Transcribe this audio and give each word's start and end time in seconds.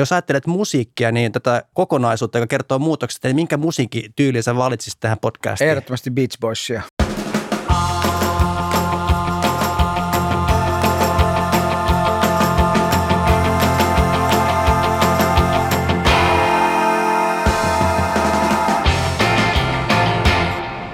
Jos 0.00 0.12
ajattelet 0.12 0.46
musiikkia, 0.46 1.12
niin 1.12 1.32
tätä 1.32 1.62
kokonaisuutta, 1.74 2.38
joka 2.38 2.46
kertoo 2.46 2.78
muutoksesta, 2.78 3.28
niin 3.28 3.36
minkä 3.36 3.56
musiikkityyliä 3.56 4.42
sä 4.42 4.56
valitsisit 4.56 5.00
tähän 5.00 5.18
podcastiin? 5.18 5.70
Ehdottomasti 5.70 6.10
Beach 6.10 6.38
Boysia. 6.40 6.82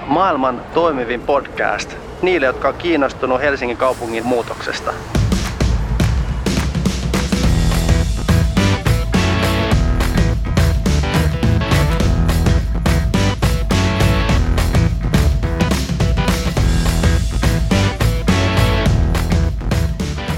Maailman 0.07 0.63
toimivin 0.75 1.21
podcast 1.21 1.95
niille, 2.23 2.47
jotka 2.47 2.69
on 2.69 2.75
kiinnostunut 2.75 3.41
Helsingin 3.41 3.77
kaupungin 3.77 4.27
muutoksesta. 4.27 4.95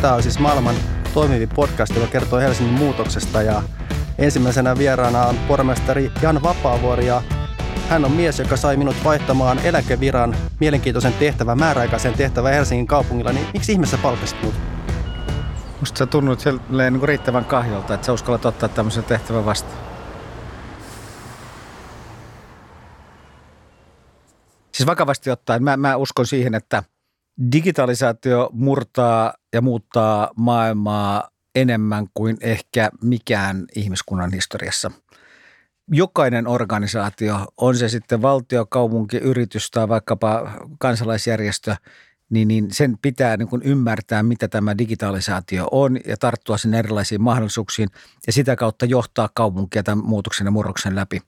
Tämä 0.03 0.15
on 0.15 0.23
siis 0.23 0.39
maailman 0.39 0.75
toimivin 1.15 1.49
podcast, 1.49 1.95
joka 1.95 2.07
kertoo 2.07 2.39
Helsingin 2.39 2.75
muutoksesta 2.75 3.43
ja 3.43 3.63
ensimmäisenä 4.19 4.79
vieraana 4.79 5.23
on 5.23 5.39
pormestari 5.49 6.13
Jan 6.23 6.43
Vapaavuori 6.43 7.07
ja 7.07 7.23
hän 7.89 8.05
on 8.05 8.13
mies, 8.13 8.39
joka 8.39 8.57
sai 8.57 8.77
minut 8.77 8.97
vaihtamaan 9.05 9.59
eläkeviran 9.59 10.37
mielenkiintoisen 10.61 11.13
tehtävän, 11.13 11.59
määräaikaisen 11.59 12.15
tehtävän 12.15 12.53
Helsingin 12.53 12.87
kaupungilla, 12.87 13.33
niin 13.33 13.47
miksi 13.53 13.73
ihmeessä 13.73 13.99
palkasit? 13.99 14.37
Musta 15.81 15.99
sä 15.99 16.07
tunnut 16.07 16.45
niin 16.69 17.03
riittävän 17.03 17.45
kahjolta, 17.45 17.95
että 17.95 18.07
sä 18.07 18.13
uskallat 18.13 18.45
ottaa 18.45 18.69
tämmöisen 18.69 19.05
tehtävän 19.05 19.47
vastaan. 19.47 19.79
Siis 24.73 24.87
vakavasti 24.87 25.31
ottaen, 25.31 25.65
mä, 25.65 25.77
mä 25.77 25.97
uskon 25.97 26.27
siihen, 26.27 26.55
että 26.55 26.83
digitalisaatio 27.53 28.51
murtaa 28.53 29.35
ja 29.53 29.63
muuttaa 29.63 30.31
maailmaa 30.37 31.29
enemmän 31.55 32.07
kuin 32.15 32.37
ehkä 32.41 32.91
mikään 33.03 33.65
ihmiskunnan 33.77 34.33
historiassa. 34.33 34.91
Jokainen 35.93 36.47
organisaatio, 36.47 37.47
on 37.57 37.77
se 37.77 37.89
sitten 37.89 38.23
valtio, 38.23 38.67
kaupunki, 38.67 39.17
yritys 39.17 39.71
tai 39.71 39.89
vaikkapa 39.89 40.53
kansalaisjärjestö, 40.79 41.77
niin, 42.31 42.49
niin 42.49 42.71
sen 42.73 42.99
pitää 43.03 43.37
niin 43.37 43.49
kuin 43.49 43.63
ymmärtää, 43.63 44.23
mitä 44.23 44.49
tämä 44.49 44.79
digitalisaatio 44.79 45.69
on 45.71 45.99
ja 46.07 46.17
tarttua 46.17 46.59
sen 46.59 46.75
erilaisiin 46.75 47.23
mahdollisuuksiin 47.23 47.89
ja 48.27 48.33
sitä 48.33 48.57
kautta 48.57 48.87
johtaa 48.87 49.29
kaupunkia 49.35 49.83
tämän 49.83 50.05
muutoksen 50.05 50.45
ja 50.45 50.51
murroksen 50.51 50.97
läpi. 50.97 51.23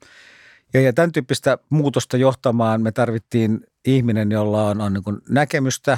Ja, 0.73 0.81
ja 0.81 0.93
tämän 0.93 1.11
tyyppistä 1.11 1.57
muutosta 1.69 2.17
johtamaan 2.17 2.81
me 2.81 2.91
tarvittiin 2.91 3.67
ihminen, 3.85 4.31
jolla 4.31 4.67
on, 4.67 4.81
on 4.81 4.93
niin 4.93 5.21
näkemystä, 5.29 5.97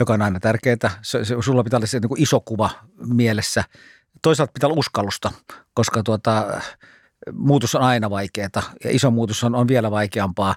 joka 0.00 0.12
on 0.12 0.22
aina 0.22 0.40
tärkeää. 0.40 0.76
Sulla 1.40 1.64
pitää 1.64 1.78
olla 1.78 1.86
se 1.86 2.00
niin 2.00 2.22
iso 2.22 2.40
kuva 2.40 2.70
mielessä. 3.06 3.64
Toisaalta 4.22 4.52
pitää 4.52 4.68
olla 4.68 4.78
uskallusta, 4.78 5.32
koska 5.74 6.02
tuota, 6.02 6.60
muutos 7.32 7.74
on 7.74 7.82
aina 7.82 8.10
vaikeaa 8.10 8.62
ja 8.84 8.90
iso 8.90 9.10
muutos 9.10 9.44
on, 9.44 9.54
on 9.54 9.68
vielä 9.68 9.90
vaikeampaa. 9.90 10.54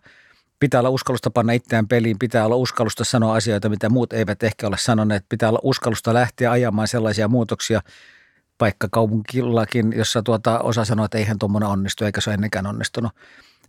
Pitää 0.59 0.79
olla 0.79 0.89
uskallusta 0.89 1.31
panna 1.31 1.53
itseään 1.53 1.87
peliin, 1.87 2.19
pitää 2.19 2.45
olla 2.45 2.55
uskallusta 2.55 3.03
sanoa 3.03 3.35
asioita, 3.35 3.69
mitä 3.69 3.89
muut 3.89 4.13
eivät 4.13 4.43
ehkä 4.43 4.67
ole 4.67 4.77
sanoneet. 4.77 5.25
Pitää 5.29 5.49
olla 5.49 5.59
uskallusta 5.63 6.13
lähteä 6.13 6.51
ajamaan 6.51 6.87
sellaisia 6.87 7.27
muutoksia, 7.27 7.81
vaikka 8.59 8.87
kaupunkillakin, 8.91 9.93
jossa 9.95 10.23
tuota, 10.23 10.59
osa 10.59 10.85
sanoo, 10.85 11.05
että 11.05 11.17
eihän 11.17 11.39
tuommoinen 11.39 11.69
onnistu 11.69 12.05
eikä 12.05 12.21
se 12.21 12.29
ole 12.29 12.33
ennenkään 12.33 12.67
onnistunut. 12.67 13.11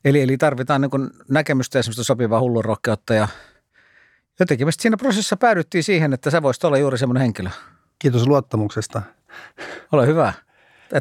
Eli, 0.05 0.23
eli 0.23 0.37
tarvitaan 0.37 0.81
niin 0.81 1.11
näkemystä 1.29 1.79
ja 1.79 1.83
sopivaa 1.83 2.41
hullun 2.41 2.65
rohkeutta 2.65 3.15
ja 3.15 3.29
jotenkin 4.41 4.67
me 4.67 4.73
siinä 4.73 4.97
prosessissa 4.97 5.37
päädyttiin 5.37 5.85
siihen, 5.85 6.13
että 6.13 6.31
sä 6.31 6.43
voisit 6.43 6.65
olla 6.65 6.79
juuri 6.79 6.99
semmoinen 6.99 7.21
henkilö. 7.21 7.51
Kiitos 7.99 8.27
luottamuksesta. 8.27 9.03
Ole 9.93 10.07
hyvä. 10.07 10.33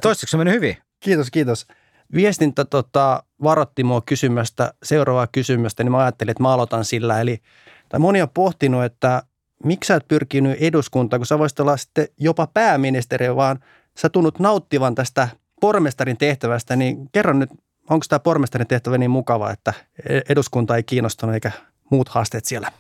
Toistaiseksi 0.01 0.37
mennyt 0.37 0.55
hyvin. 0.55 0.77
Kiitos, 0.99 1.31
kiitos. 1.31 1.67
Viestintä 2.13 2.65
tota, 2.65 3.23
varoitti 3.43 3.83
mua 3.83 4.01
kysymästä 4.01 4.73
seuraavaa 4.83 5.27
kysymystä, 5.27 5.83
niin 5.83 5.91
mä 5.91 5.97
ajattelin, 5.97 6.31
että 6.31 6.43
mä 6.43 6.53
aloitan 6.53 6.85
sillä. 6.85 7.21
Eli 7.21 7.41
tai 7.89 7.99
moni 7.99 8.21
on 8.21 8.29
pohtinut, 8.29 8.83
että 8.83 9.23
miksi 9.63 9.87
sä 9.87 9.95
et 9.95 10.07
pyrkinyt 10.07 10.57
eduskuntaan, 10.61 11.19
kun 11.19 11.25
sä 11.25 11.39
voisit 11.39 11.59
olla 11.59 11.77
sitten 11.77 12.07
jopa 12.17 12.47
pääministeri, 12.47 13.35
vaan 13.35 13.59
sä 13.97 14.09
tunnut 14.09 14.39
nauttivan 14.39 14.95
tästä 14.95 15.27
pormestarin 15.61 16.17
tehtävästä, 16.17 16.75
niin 16.75 17.09
kerron 17.11 17.39
nyt, 17.39 17.49
onko 17.89 18.05
tämä 18.09 18.19
pormestarin 18.19 18.67
tehtävä 18.67 18.97
niin 18.97 19.11
mukava, 19.11 19.51
että 19.51 19.73
eduskunta 20.29 20.75
ei 20.75 20.83
kiinnostunut 20.83 21.33
eikä 21.33 21.51
muut 21.89 22.09
haasteet 22.09 22.45
siellä? 22.45 22.71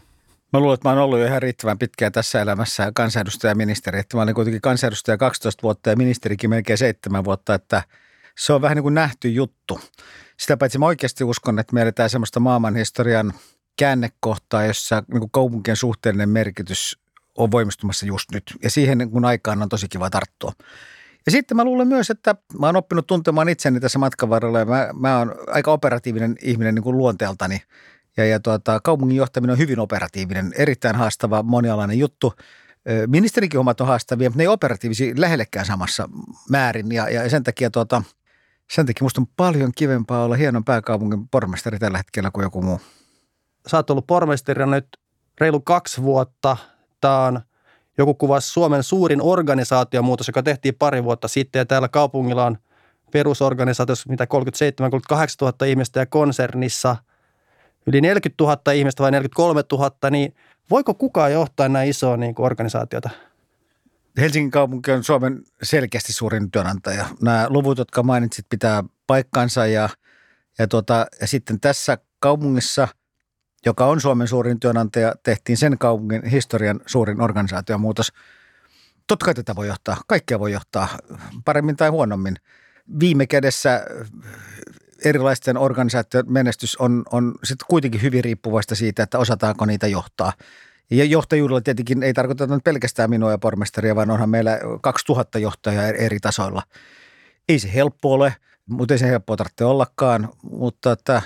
Mä 0.53 0.59
luulen, 0.59 0.73
että 0.73 0.89
mä 0.89 0.93
oon 0.93 1.03
ollut 1.03 1.19
jo 1.19 1.25
ihan 1.25 1.41
riittävän 1.41 1.79
pitkään 1.79 2.11
tässä 2.11 2.41
elämässä 2.41 2.91
kansanedustaja 2.95 3.51
ja 3.51 3.55
ministeri. 3.55 3.99
Että 3.99 4.17
mä 4.17 4.23
olin 4.23 4.35
kuitenkin 4.35 4.61
kansanedustaja 4.61 5.17
12 5.17 5.63
vuotta 5.63 5.89
ja 5.89 5.95
ministerikin 5.95 6.49
melkein 6.49 6.77
7 6.77 7.23
vuotta, 7.23 7.53
että 7.53 7.83
se 8.39 8.53
on 8.53 8.61
vähän 8.61 8.75
niin 8.75 8.83
kuin 8.83 8.93
nähty 8.93 9.29
juttu. 9.29 9.79
Sitä 10.37 10.57
paitsi 10.57 10.77
mä 10.77 10.85
oikeasti 10.85 11.23
uskon, 11.23 11.59
että 11.59 11.73
me 11.73 11.81
eletään 11.81 12.09
semmoista 12.09 12.39
maailmanhistorian 12.39 13.33
käännekohtaa, 13.77 14.65
jossa 14.65 15.03
niin 15.07 15.19
kuin 15.19 15.31
kaupunkien 15.31 15.77
suhteellinen 15.77 16.29
merkitys 16.29 16.99
on 17.37 17.51
voimistumassa 17.51 18.05
just 18.05 18.31
nyt. 18.31 18.43
Ja 18.63 18.69
siihen 18.69 18.97
niin 18.97 19.11
kun 19.11 19.25
aikaan 19.25 19.61
on 19.61 19.69
tosi 19.69 19.87
kiva 19.87 20.09
tarttua. 20.09 20.51
Ja 21.25 21.31
sitten 21.31 21.57
mä 21.57 21.63
luulen 21.63 21.87
myös, 21.87 22.09
että 22.09 22.35
mä 22.59 22.65
oon 22.65 22.75
oppinut 22.75 23.07
tuntemaan 23.07 23.49
itseni 23.49 23.79
tässä 23.79 23.99
matkan 23.99 24.29
varrella 24.29 24.59
ja 24.59 24.65
mä, 24.65 24.89
mä 24.93 25.17
oon 25.17 25.35
aika 25.47 25.71
operatiivinen 25.71 26.35
ihminen 26.41 26.75
niin 26.75 26.83
kuin 26.83 26.97
luonteeltani. 26.97 27.61
Ja, 28.17 28.25
ja 28.25 28.39
tuota, 28.39 28.79
kaupungin 28.79 29.17
johtaminen 29.17 29.51
on 29.51 29.57
hyvin 29.57 29.79
operatiivinen, 29.79 30.53
erittäin 30.57 30.95
haastava, 30.95 31.43
monialainen 31.43 31.99
juttu. 31.99 32.33
Ministerikin 33.07 33.57
hommat 33.57 33.81
on 33.81 33.87
haastavia, 33.87 34.29
mutta 34.29 34.37
ne 34.37 34.43
ei 34.43 34.47
operatiivisia 34.47 35.13
lähellekään 35.17 35.65
samassa 35.65 36.09
määrin 36.49 36.91
ja, 36.91 37.09
ja 37.09 37.29
sen 37.29 37.43
takia 37.43 37.71
tuota, 37.71 38.03
sen 38.71 38.85
takia 38.85 39.05
musta 39.05 39.21
on 39.21 39.27
paljon 39.37 39.71
kivempaa 39.75 40.23
olla 40.23 40.35
hienon 40.35 40.63
pääkaupungin 40.63 41.27
pormestari 41.27 41.79
tällä 41.79 41.97
hetkellä 41.97 42.31
kuin 42.31 42.43
joku 42.43 42.61
muu. 42.61 42.81
Sä 43.67 43.77
oot 43.77 43.89
ollut 43.89 44.07
pormestarina 44.07 44.65
nyt 44.65 44.87
reilu 45.41 45.59
kaksi 45.59 46.01
vuotta. 46.01 46.57
Tämä 47.01 47.25
on 47.25 47.41
joku 47.97 48.13
kuvasi 48.13 48.49
Suomen 48.49 48.83
suurin 48.83 49.21
organisaatiomuutos, 49.21 50.27
joka 50.27 50.43
tehtiin 50.43 50.75
pari 50.75 51.03
vuotta 51.03 51.27
sitten 51.27 51.59
ja 51.59 51.65
täällä 51.65 51.87
kaupungilla 51.87 52.45
on 52.45 52.57
perusorganisaatiossa 53.11 54.09
mitä 54.09 54.25
37-38 54.25 54.27
000 55.41 55.65
ihmistä 55.65 55.99
ja 55.99 56.05
konsernissa– 56.05 56.95
yli 57.87 58.01
40 58.01 58.43
000 58.43 58.71
ihmistä 58.73 59.03
vai 59.03 59.11
43 59.11 59.63
000, 59.71 60.09
niin 60.09 60.35
voiko 60.69 60.93
kukaan 60.93 61.31
johtaa 61.31 61.69
näin 61.69 61.89
isoa 61.89 62.17
niin 62.17 62.35
kuin 62.35 62.45
organisaatiota? 62.45 63.09
Helsingin 64.17 64.51
kaupunki 64.51 64.91
on 64.91 65.03
Suomen 65.03 65.43
selkeästi 65.63 66.13
suurin 66.13 66.51
työnantaja. 66.51 67.05
Nämä 67.21 67.47
luvut, 67.49 67.77
jotka 67.77 68.03
mainitsit, 68.03 68.45
pitää 68.49 68.83
paikkansa 69.07 69.65
ja, 69.65 69.89
ja, 70.59 70.67
tuota, 70.67 71.05
ja 71.21 71.27
sitten 71.27 71.59
tässä 71.59 71.97
kaupungissa, 72.19 72.87
joka 73.65 73.85
on 73.85 74.01
Suomen 74.01 74.27
suurin 74.27 74.59
työnantaja, 74.59 75.13
tehtiin 75.23 75.57
sen 75.57 75.77
kaupungin 75.77 76.25
historian 76.25 76.79
suurin 76.85 77.21
organisaatiomuutos. 77.21 78.11
Totta 79.07 79.25
kai 79.25 79.33
tätä 79.33 79.55
voi 79.55 79.67
johtaa, 79.67 79.97
kaikkea 80.07 80.39
voi 80.39 80.51
johtaa, 80.51 80.87
paremmin 81.45 81.75
tai 81.75 81.89
huonommin. 81.89 82.35
Viime 82.99 83.27
kädessä 83.27 83.85
erilaisten 85.05 85.57
organisaatioiden 85.57 86.33
menestys 86.33 86.75
on, 86.75 87.03
on 87.11 87.35
sitten 87.43 87.65
kuitenkin 87.69 88.01
hyvin 88.01 88.23
riippuvaista 88.23 88.75
siitä, 88.75 89.03
että 89.03 89.19
osataanko 89.19 89.65
niitä 89.65 89.87
johtaa. 89.87 90.33
Ja 90.91 91.05
johtajuudella 91.05 91.61
tietenkin 91.61 92.03
ei 92.03 92.13
tarkoita 92.13 92.59
pelkästään 92.63 93.09
minua 93.09 93.31
ja 93.31 93.37
pormestaria, 93.37 93.95
vaan 93.95 94.11
onhan 94.11 94.29
meillä 94.29 94.59
2000 94.81 95.39
johtajaa 95.39 95.87
eri 95.87 96.19
tasoilla. 96.19 96.63
Ei 97.49 97.59
se 97.59 97.73
helppo 97.73 98.13
ole, 98.13 98.35
mutta 98.69 98.93
ei 98.93 98.97
se 98.97 99.07
helppoa 99.07 99.37
tarvitse 99.37 99.65
ollakaan, 99.65 100.29
mutta 100.51 100.91
että 100.91 101.21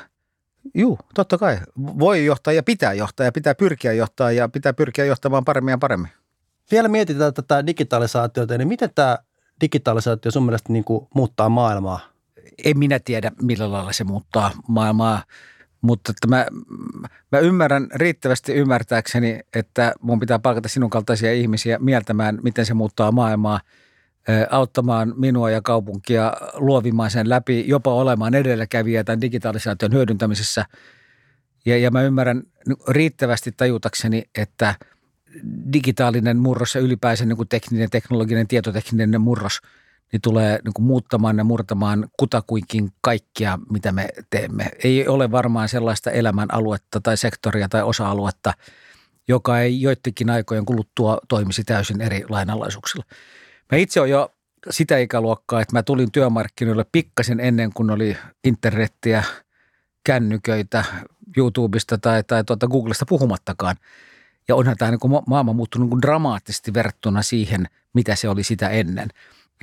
juu, 0.73 0.99
totta 1.13 1.37
kai 1.37 1.59
voi 1.77 2.25
johtaa 2.25 2.53
ja 2.53 2.63
pitää 2.63 2.93
johtaa 2.93 3.25
ja 3.25 3.31
pitää 3.31 3.55
pyrkiä 3.55 3.93
johtaa 3.93 4.31
ja 4.31 4.49
pitää 4.49 4.73
pyrkiä 4.73 5.05
johtamaan 5.05 5.45
paremmin 5.45 5.71
ja 5.71 5.77
paremmin. 5.77 6.11
Vielä 6.71 6.87
mietitään 6.87 7.33
tätä 7.33 7.67
digitalisaatiota, 7.67 8.57
niin 8.57 8.67
miten 8.67 8.89
tämä 8.95 9.17
digitalisaatio 9.61 10.31
sun 10.31 10.45
mielestä 10.45 10.73
niin 10.73 10.83
kuin 10.83 11.07
muuttaa 11.15 11.49
maailmaa? 11.49 12.12
En 12.65 12.79
minä 12.79 12.99
tiedä, 12.99 13.31
millä 13.41 13.71
lailla 13.71 13.93
se 13.93 14.03
muuttaa 14.03 14.51
maailmaa, 14.67 15.23
mutta 15.81 16.11
että 16.11 16.27
mä, 16.27 16.45
mä 17.31 17.39
ymmärrän 17.39 17.87
riittävästi 17.95 18.53
ymmärtääkseni, 18.53 19.39
että 19.55 19.93
mun 20.01 20.19
pitää 20.19 20.39
palkata 20.39 20.69
sinun 20.69 20.89
kaltaisia 20.89 21.33
ihmisiä 21.33 21.79
mieltämään, 21.79 22.39
miten 22.43 22.65
se 22.65 22.73
muuttaa 22.73 23.11
maailmaa, 23.11 23.61
auttamaan 24.49 25.13
minua 25.17 25.51
ja 25.51 25.61
kaupunkia 25.61 26.33
luovimaan 26.53 27.11
sen 27.11 27.29
läpi, 27.29 27.63
jopa 27.67 27.93
olemaan 27.93 28.35
edelläkävijä 28.35 29.03
tämän 29.03 29.21
digitalisaation 29.21 29.93
hyödyntämisessä. 29.93 30.65
Ja, 31.65 31.77
ja 31.77 31.91
mä 31.91 32.01
ymmärrän 32.01 32.43
riittävästi 32.87 33.51
tajutakseni, 33.51 34.23
että 34.37 34.75
digitaalinen 35.73 36.37
murros 36.37 36.75
ja 36.75 36.81
ylipäänsä 36.81 37.25
niin 37.25 37.37
kuin 37.37 37.49
tekninen, 37.49 37.89
teknologinen, 37.89 38.47
tietotekninen 38.47 39.21
murros– 39.21 39.59
niin 40.13 40.21
tulee 40.21 40.59
niin 40.63 40.73
kuin 40.73 40.85
muuttamaan 40.85 41.37
ja 41.37 41.43
murtamaan 41.43 42.09
kutakuinkin 42.19 42.91
kaikkia, 43.01 43.59
mitä 43.69 43.91
me 43.91 44.09
teemme. 44.29 44.71
Ei 44.83 45.07
ole 45.07 45.31
varmaan 45.31 45.69
sellaista 45.69 46.11
elämän 46.11 46.53
aluetta 46.53 47.01
tai 47.01 47.17
sektoria 47.17 47.69
tai 47.69 47.83
osa-aluetta, 47.83 48.53
joka 49.27 49.59
ei 49.59 49.81
joidenkin 49.81 50.29
aikojen 50.29 50.65
kuluttua 50.65 51.17
toimisi 51.27 51.63
täysin 51.63 52.01
eri 52.01 52.23
lainalaisuuksilla. 52.29 53.05
Mä 53.71 53.77
itse 53.77 53.99
olen 53.99 54.11
jo 54.11 54.31
sitä 54.69 54.97
ikäluokkaa, 54.97 55.61
että 55.61 55.75
mä 55.75 55.83
tulin 55.83 56.11
työmarkkinoille 56.11 56.85
pikkasen 56.91 57.39
ennen 57.39 57.73
kuin 57.73 57.89
oli 57.89 58.17
internettiä, 58.43 59.23
kännyköitä, 60.03 60.83
YouTubesta 61.37 61.97
tai, 61.97 62.23
tai 62.23 62.43
tuota 62.43 62.67
Googlesta 62.67 63.05
puhumattakaan. 63.09 63.75
Ja 64.47 64.55
onhan 64.55 64.77
tämä 64.77 64.91
niin 64.91 65.23
maailma 65.27 65.53
muuttunut 65.53 65.89
niin 65.89 66.01
dramaattisesti 66.01 66.73
verrattuna 66.73 67.21
siihen, 67.21 67.67
mitä 67.93 68.15
se 68.15 68.29
oli 68.29 68.43
sitä 68.43 68.69
ennen. 68.69 69.09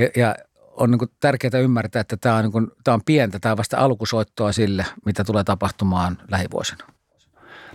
Ja, 0.00 0.08
ja 0.17 0.35
on 0.76 0.91
niin 0.91 1.11
tärkeää 1.20 1.58
ymmärtää, 1.62 2.00
että 2.00 2.17
tämä 2.17 2.37
on, 2.37 2.43
niin 2.43 2.52
kuin, 2.52 2.69
tämä 2.85 2.94
on 2.94 3.05
pientä, 3.06 3.38
tämä 3.38 3.52
on 3.52 3.58
vasta 3.58 3.76
alkusoittoa 3.76 4.52
sille, 4.52 4.87
mitä 5.05 5.25
tulee 5.25 5.44
tapahtumaan 5.44 6.19
lähivuosina. 6.31 6.85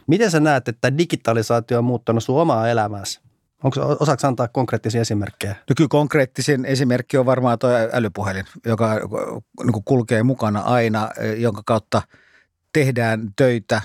Miten 0.07 0.31
sä 0.31 0.39
näet, 0.39 0.68
että 0.68 0.98
digitalisaatio 0.98 1.77
on 1.77 1.86
muuttanut 1.86 2.24
sun 2.24 2.42
omaa 2.42 2.69
elämääsi? 2.69 3.19
Onko, 3.63 3.98
osaako 4.00 4.27
antaa 4.27 4.48
konkreettisia 4.48 5.01
esimerkkejä? 5.01 5.56
No 5.69 5.74
kyllä 5.77 5.88
konkreettisin 5.88 6.66
esimerkki 6.66 7.18
on 7.18 7.25
varmaan 7.25 7.60
tuo 7.60 7.69
älypuhelin, 7.94 8.45
joka 8.66 8.94
niin 9.63 9.83
kulkee 9.86 10.24
mukana 10.24 10.60
aina, 10.60 11.10
jonka 11.38 11.62
kautta 11.66 12.01
tehdään 12.74 13.30
töitä, 13.36 13.81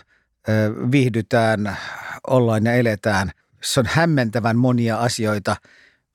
viihdytään, 0.91 1.77
ollaan 2.27 2.67
ja 2.67 2.73
eletään. 2.73 3.31
Se 3.63 3.81
on 3.81 3.87
hämmentävän 3.89 4.57
monia 4.57 4.97
asioita, 4.97 5.57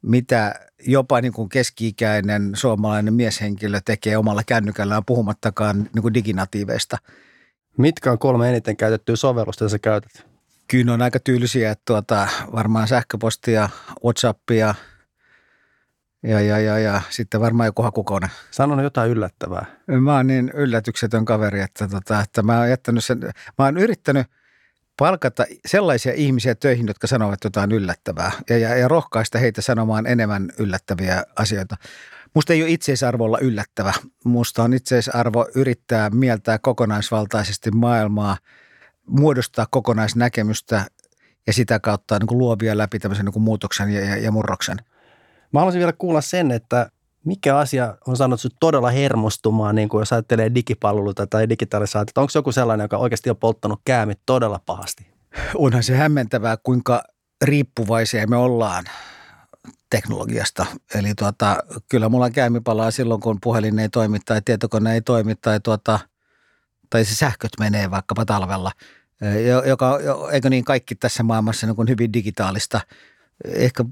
mitä 0.05 0.55
jopa 0.87 1.21
niin 1.21 1.33
kuin 1.33 1.49
keski-ikäinen 1.49 2.51
suomalainen 2.55 3.13
mieshenkilö 3.13 3.79
tekee 3.85 4.17
omalla 4.17 4.41
kännykällään, 4.45 5.05
puhumattakaan 5.05 5.89
niin 5.93 6.01
kuin 6.01 6.13
diginatiiveista. 6.13 6.97
Mitkä 7.77 8.11
on 8.11 8.19
kolme 8.19 8.49
eniten 8.49 8.77
käytettyä 8.77 9.15
sovellusta, 9.15 9.63
jota 9.63 9.71
sä 9.71 9.79
käytät? 9.79 10.25
Kyllä 10.67 10.93
on 10.93 11.01
aika 11.01 11.19
tyylisiä, 11.19 11.71
että 11.71 11.83
tuota, 11.85 12.27
varmaan 12.51 12.87
sähköpostia, 12.87 13.69
Whatsappia 14.03 14.75
ja, 16.23 16.41
ja, 16.41 16.59
ja, 16.59 16.79
ja 16.79 17.01
sitten 17.09 17.41
varmaan 17.41 17.67
joku 17.67 17.81
hakukone. 17.81 18.27
Sanon 18.51 18.83
jotain 18.83 19.11
yllättävää. 19.11 19.65
Mä 19.87 20.15
oon 20.15 20.27
niin 20.27 20.51
yllätyksetön 20.53 21.25
kaveri, 21.25 21.61
että, 21.61 21.87
tota, 21.87 22.21
että 22.21 22.41
mä 22.43 22.59
oon 22.59 22.69
jättänyt 22.69 23.05
sen, 23.05 23.19
mä 23.57 23.65
oon 23.65 23.77
yrittänyt 23.77 24.27
palkata 24.97 25.45
sellaisia 25.65 26.13
ihmisiä 26.13 26.55
töihin, 26.55 26.87
jotka 26.87 27.07
sanovat 27.07 27.43
jotain 27.43 27.71
yllättävää 27.71 28.31
ja, 28.49 28.57
ja, 28.57 28.75
ja 28.75 28.87
rohkaista 28.87 29.37
heitä 29.39 29.61
sanomaan 29.61 30.07
enemmän 30.07 30.51
yllättäviä 30.59 31.23
asioita. 31.35 31.75
Musta 32.33 32.53
ei 32.53 32.63
ole 32.63 32.71
itseisarvo 32.71 33.23
olla 33.23 33.39
yllättävä. 33.39 33.93
Musta 34.23 34.63
on 34.63 34.73
itseisarvo 34.73 35.47
yrittää 35.55 36.09
mieltää 36.09 36.59
kokonaisvaltaisesti 36.59 37.71
maailmaa– 37.71 38.37
muodostaa 39.07 39.67
kokonaisnäkemystä 39.71 40.85
ja 41.47 41.53
sitä 41.53 41.79
kautta 41.79 42.19
niin 42.19 42.27
kuin 42.27 42.37
luovia 42.37 42.77
läpi 42.77 42.99
tämmöisen 42.99 43.25
niin 43.25 43.33
kuin 43.33 43.43
muutoksen 43.43 43.89
ja, 43.89 44.05
ja, 44.05 44.17
ja 44.17 44.31
murroksen. 44.31 44.77
Mä 45.53 45.59
haluaisin 45.59 45.79
vielä 45.79 45.93
kuulla 45.97 46.21
sen, 46.21 46.51
että 46.51 46.91
mikä 47.25 47.57
asia 47.57 47.97
on 48.07 48.17
saanut 48.17 48.41
sinut 48.41 48.55
todella 48.59 48.89
hermostumaan, 48.89 49.75
niin 49.75 49.89
kuin 49.89 50.01
jos 50.01 50.13
ajattelee 50.13 50.55
digipalveluita 50.55 51.27
tai 51.27 51.49
digitalisaatiota? 51.49 52.21
Onko 52.21 52.31
joku 52.35 52.51
sellainen, 52.51 52.85
joka 52.85 52.97
oikeasti 52.97 53.29
on 53.29 53.37
polttanut 53.37 53.81
käämit 53.85 54.19
todella 54.25 54.59
pahasti? 54.65 55.07
Onhan 55.55 55.83
se 55.83 55.95
hämmentävää, 55.95 56.57
kuinka 56.57 57.03
riippuvaisia 57.41 58.27
me 58.27 58.37
ollaan 58.37 58.85
teknologiasta. 59.89 60.65
Eli 60.95 61.15
tuota, 61.15 61.57
kyllä 61.89 62.09
mulla 62.09 62.29
käämi 62.29 62.59
palaa 62.59 62.91
silloin, 62.91 63.21
kun 63.21 63.37
puhelin 63.43 63.79
ei 63.79 63.89
toimi 63.89 64.19
tai 64.19 64.41
tietokone 64.45 64.93
ei 64.93 65.01
toimi 65.01 65.35
tai 65.35 65.59
tuota– 65.59 65.99
tai 66.89 67.05
se 67.05 67.15
sähköt 67.15 67.51
menee 67.59 67.91
vaikkapa 67.91 68.25
talvella, 68.25 68.71
joka, 69.65 69.99
eikö 70.31 70.49
niin 70.49 70.63
kaikki 70.63 70.95
tässä 70.95 71.23
maailmassa 71.23 71.67
niin 71.67 71.75
kuin 71.75 71.89
hyvin 71.89 72.13
digitaalista. 72.13 72.81
Ehkä 73.45 73.85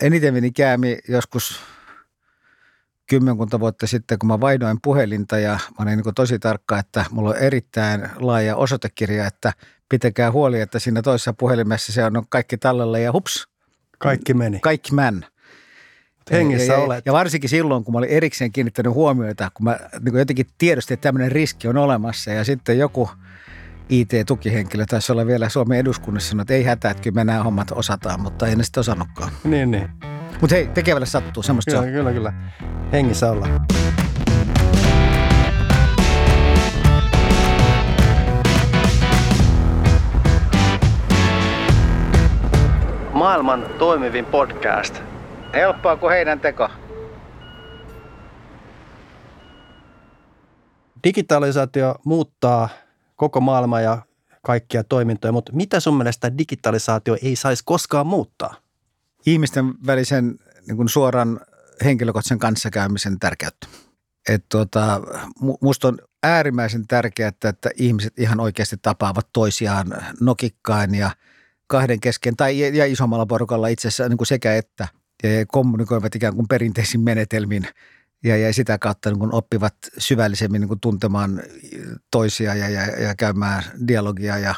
eniten 0.00 0.34
meni 0.34 0.50
käämi 0.50 0.98
joskus 1.08 1.60
kymmenkunta 3.12 3.60
vuotta 3.60 3.86
sitten, 3.86 4.18
kun 4.18 4.26
mä 4.26 4.40
vaihdoin 4.40 4.78
puhelinta 4.82 5.38
ja 5.38 5.50
mä 5.50 5.82
olin 5.82 5.98
niin 5.98 6.14
tosi 6.14 6.38
tarkka, 6.38 6.78
että 6.78 7.04
mulla 7.10 7.30
on 7.30 7.36
erittäin 7.36 8.08
laaja 8.16 8.56
osoitekirja, 8.56 9.26
että 9.26 9.52
pitäkää 9.88 10.32
huoli, 10.32 10.60
että 10.60 10.78
siinä 10.78 11.02
toisessa 11.02 11.32
puhelimessa 11.32 11.92
se 11.92 12.04
on 12.04 12.24
kaikki 12.28 12.58
tallella 12.58 12.98
ja 12.98 13.12
hups. 13.12 13.48
Kaikki 13.98 14.34
meni. 14.34 14.60
Kaikki 14.60 14.94
män. 14.94 15.26
Hengissä 16.30 16.72
ja, 16.72 16.78
olet. 16.78 17.06
Ja 17.06 17.12
varsinkin 17.12 17.50
silloin, 17.50 17.84
kun 17.84 17.94
mä 17.94 17.98
olin 17.98 18.10
erikseen 18.10 18.52
kiinnittänyt 18.52 18.94
huomioita, 18.94 19.50
kun 19.54 19.64
mä 19.64 19.78
niin 20.04 20.18
jotenkin 20.18 20.46
tiedostin, 20.58 20.94
että 20.94 21.08
tämmöinen 21.08 21.32
riski 21.32 21.68
on 21.68 21.76
olemassa 21.76 22.30
ja 22.30 22.44
sitten 22.44 22.78
joku 22.78 23.10
IT-tukihenkilö 23.88 24.84
taisi 24.86 25.12
olla 25.12 25.26
vielä 25.26 25.48
Suomen 25.48 25.78
eduskunnassa 25.78 26.30
sanoi, 26.30 26.42
että 26.42 26.54
ei 26.54 26.64
hätää, 26.64 26.90
että 26.90 27.02
kyllä 27.02 27.14
me 27.14 27.24
nämä 27.24 27.42
hommat 27.42 27.70
osataan, 27.70 28.20
mutta 28.20 28.46
ei 28.46 28.56
ne 28.56 28.64
sitten 28.64 28.80
osannutkaan. 28.80 29.32
Niin, 29.44 29.70
niin. 29.70 29.90
Mutta 30.40 30.54
hei, 30.54 30.66
tekevälle 30.66 31.06
sattuu, 31.06 31.42
semmoista 31.42 31.70
kyllä, 31.70 31.82
se 31.82 31.88
on. 31.88 31.94
Kyllä, 31.94 32.12
kyllä. 32.12 32.32
Hengissä 32.92 33.30
ollaan. 33.30 33.66
Maailman 43.12 43.66
toimivin 43.78 44.24
podcast– 44.24 45.02
Helppoa 45.54 45.96
kuin 45.96 46.12
heidän 46.12 46.40
teko. 46.40 46.68
Digitalisaatio 51.04 51.94
muuttaa 52.04 52.68
koko 53.16 53.40
maailmaa 53.40 53.80
ja 53.80 53.98
kaikkia 54.42 54.84
toimintoja, 54.84 55.32
mutta 55.32 55.52
mitä 55.52 55.80
sun 55.80 55.96
mielestä 55.96 56.38
digitalisaatio 56.38 57.16
ei 57.22 57.36
saisi 57.36 57.62
koskaan 57.66 58.06
muuttaa? 58.06 58.54
Ihmisten 59.26 59.74
välisen 59.86 60.38
niin 60.66 60.76
kuin 60.76 60.88
suoran 60.88 61.40
henkilökohtaisen 61.84 62.38
kanssakäymisen 62.38 63.18
tärkeyttä. 63.18 63.66
Et 64.28 64.44
tuota, 64.48 65.00
musta 65.60 65.88
on 65.88 65.98
äärimmäisen 66.22 66.86
tärkeää, 66.86 67.28
että, 67.28 67.70
ihmiset 67.76 68.18
ihan 68.18 68.40
oikeasti 68.40 68.76
tapaavat 68.82 69.28
toisiaan 69.32 69.86
nokikkain 70.20 70.94
ja 70.94 71.10
kahden 71.66 72.00
kesken 72.00 72.36
tai 72.36 72.76
ja 72.76 72.86
isommalla 72.86 73.26
porukalla 73.26 73.68
itse 73.68 73.88
asiassa 73.88 74.08
niin 74.08 74.16
kuin 74.18 74.26
sekä 74.26 74.56
että– 74.56 74.88
ja 75.22 75.46
kommunikoivat 75.46 76.14
ikään 76.14 76.34
kuin 76.34 76.48
perinteisin 76.48 77.00
menetelmin 77.00 77.68
ja, 78.24 78.36
ja 78.36 78.52
sitä 78.52 78.78
kautta 78.78 79.10
niin 79.10 79.18
kuin 79.18 79.34
oppivat 79.34 79.74
syvällisemmin 79.98 80.60
niin 80.60 80.68
kuin 80.68 80.80
tuntemaan 80.80 81.42
toisia 82.10 82.54
ja, 82.54 82.68
ja, 82.68 82.82
ja 82.82 83.14
käymään 83.14 83.62
dialogia 83.88 84.38
ja, 84.38 84.54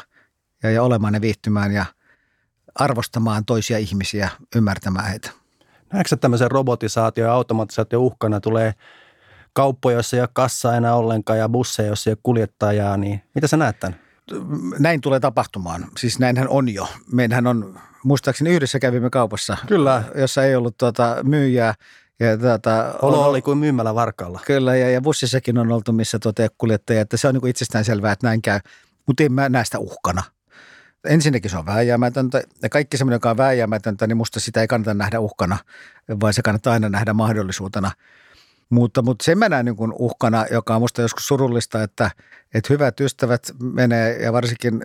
ja, 0.63 0.71
ja 0.71 0.83
olemaan 0.83 1.13
ja 1.13 1.21
viihtymään 1.21 1.71
ja 1.71 1.85
arvostamaan 2.75 3.45
toisia 3.45 3.77
ihmisiä, 3.77 4.29
ymmärtämään 4.55 5.07
heitä. 5.07 5.29
Näetkö 5.93 6.15
tämmöisen 6.15 6.51
robotisaatio 6.51 7.25
ja 7.25 7.33
automatisaatio 7.33 7.99
uhkana 7.99 8.39
tulee 8.39 8.73
kauppoja, 9.53 9.95
joissa 9.95 10.17
ei 10.17 10.21
ole 10.21 10.29
kassaa 10.33 10.75
enää 10.75 10.95
ollenkaan 10.95 11.39
ja 11.39 11.49
busseja, 11.49 11.87
joissa 11.87 12.09
ei 12.09 12.11
ole 12.11 12.19
kuljettajaa, 12.23 12.97
niin 12.97 13.21
mitä 13.35 13.47
sä 13.47 13.57
näet 13.57 13.79
tämän? 13.79 13.99
Näin 14.79 15.01
tulee 15.01 15.19
tapahtumaan. 15.19 15.85
Siis 15.97 16.19
näinhän 16.19 16.49
on 16.49 16.69
jo. 16.69 16.87
Meillähän 17.11 17.47
on 17.47 17.79
muistaakseni 18.03 18.49
yhdessä 18.49 18.79
kävimme 18.79 19.09
kaupassa. 19.09 19.57
Kyllä. 19.67 20.03
Jossa 20.15 20.43
ei 20.43 20.55
ollut 20.55 20.77
tuota, 20.77 21.17
myyjää. 21.23 21.73
Ja 22.19 22.37
tuota, 22.37 22.95
Olo 23.01 23.21
on, 23.21 23.29
oli 23.29 23.41
kuin 23.41 23.57
myymällä 23.57 23.95
varkalla. 23.95 24.39
Kyllä, 24.45 24.75
ja, 24.75 24.89
ja 24.89 25.01
bussissakin 25.01 25.57
on 25.57 25.71
oltu, 25.71 25.91
missä 25.91 26.19
tuota, 26.19 26.47
kuljettaja, 26.57 27.01
että 27.01 27.17
se 27.17 27.27
on 27.27 27.33
niin 27.33 27.47
itsestään 27.47 27.85
selvää, 27.85 28.11
että 28.11 28.27
näin 28.27 28.41
käy. 28.41 28.59
Mutta 29.07 29.23
en 29.23 29.33
mä 29.33 29.49
näe 29.49 29.65
sitä 29.65 29.79
uhkana. 29.79 30.23
Ensinnäkin 31.05 31.51
se 31.51 31.57
on 31.57 31.65
vääjäämätöntä, 31.65 32.43
ja 32.61 32.69
kaikki 32.69 32.97
semmoinen, 32.97 33.15
joka 33.15 33.29
on 33.29 33.37
vääjäämätöntä, 33.37 34.07
niin 34.07 34.17
musta 34.17 34.39
sitä 34.39 34.61
ei 34.61 34.67
kannata 34.67 34.93
nähdä 34.93 35.19
uhkana, 35.19 35.57
vaan 36.21 36.33
se 36.33 36.41
kannattaa 36.41 36.73
aina 36.73 36.89
nähdä 36.89 37.13
mahdollisuutena– 37.13 37.91
mutta, 38.69 39.01
mutta 39.01 39.23
sen 39.23 39.37
mä 39.37 39.49
näen 39.49 39.65
niin 39.65 39.93
uhkana, 39.99 40.45
joka 40.51 40.75
on 40.75 40.81
musta 40.81 41.01
joskus 41.01 41.27
surullista, 41.27 41.83
että, 41.83 42.11
että 42.53 42.73
hyvät 42.73 42.99
ystävät 42.99 43.51
menee 43.59 44.23
ja 44.23 44.33
varsinkin 44.33 44.81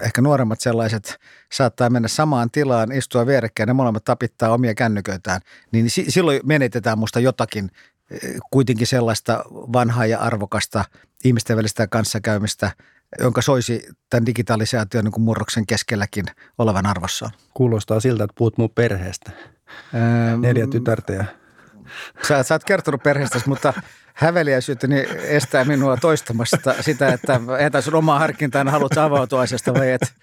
ehkä 0.00 0.22
nuoremmat 0.22 0.60
sellaiset 0.60 1.18
saattaa 1.52 1.90
mennä 1.90 2.08
samaan 2.08 2.50
tilaan, 2.50 2.92
istua 2.92 3.26
vierekkäin 3.26 3.68
ja 3.68 3.74
molemmat 3.74 4.04
tapittaa 4.04 4.54
omia 4.54 4.74
kännyköitään. 4.74 5.40
Niin 5.72 5.90
silloin 5.90 6.40
menetetään 6.44 6.98
musta 6.98 7.20
jotakin 7.20 7.70
eh, 8.10 8.20
kuitenkin 8.50 8.86
sellaista 8.86 9.44
vanhaa 9.50 10.06
ja 10.06 10.18
arvokasta 10.18 10.84
ihmisten 11.24 11.56
välistä 11.56 11.86
kanssakäymistä, 11.86 12.70
jonka 13.20 13.42
soisi 13.42 13.88
tämän 14.10 14.26
digitalisaation 14.26 15.04
niin 15.04 15.12
kuin 15.12 15.24
murroksen 15.24 15.66
keskelläkin 15.66 16.24
olevan 16.58 16.86
arvossaan. 16.86 17.32
Kuulostaa 17.54 18.00
siltä, 18.00 18.24
että 18.24 18.34
puhut 18.38 18.58
mun 18.58 18.70
perheestä. 18.70 19.30
Neljä 20.40 20.66
tytärtä 20.66 21.12
ja 21.12 21.24
Sä, 22.28 22.42
sä 22.42 22.54
oot 22.54 22.64
kertonut 22.64 23.02
perheestäsi, 23.02 23.48
mutta 23.48 23.72
häveliäisyyteni 24.14 25.06
estää 25.22 25.64
minua 25.64 25.96
toistamasta 25.96 26.74
sitä, 26.80 27.08
että 27.08 27.40
jätä 27.60 27.80
sun 27.80 27.94
omaa 27.94 28.18
harkintaan, 28.18 28.68
haluat 28.68 28.98
avautua 28.98 29.40
asiasta 29.40 29.74
vai 29.74 29.90
et. 29.90 30.14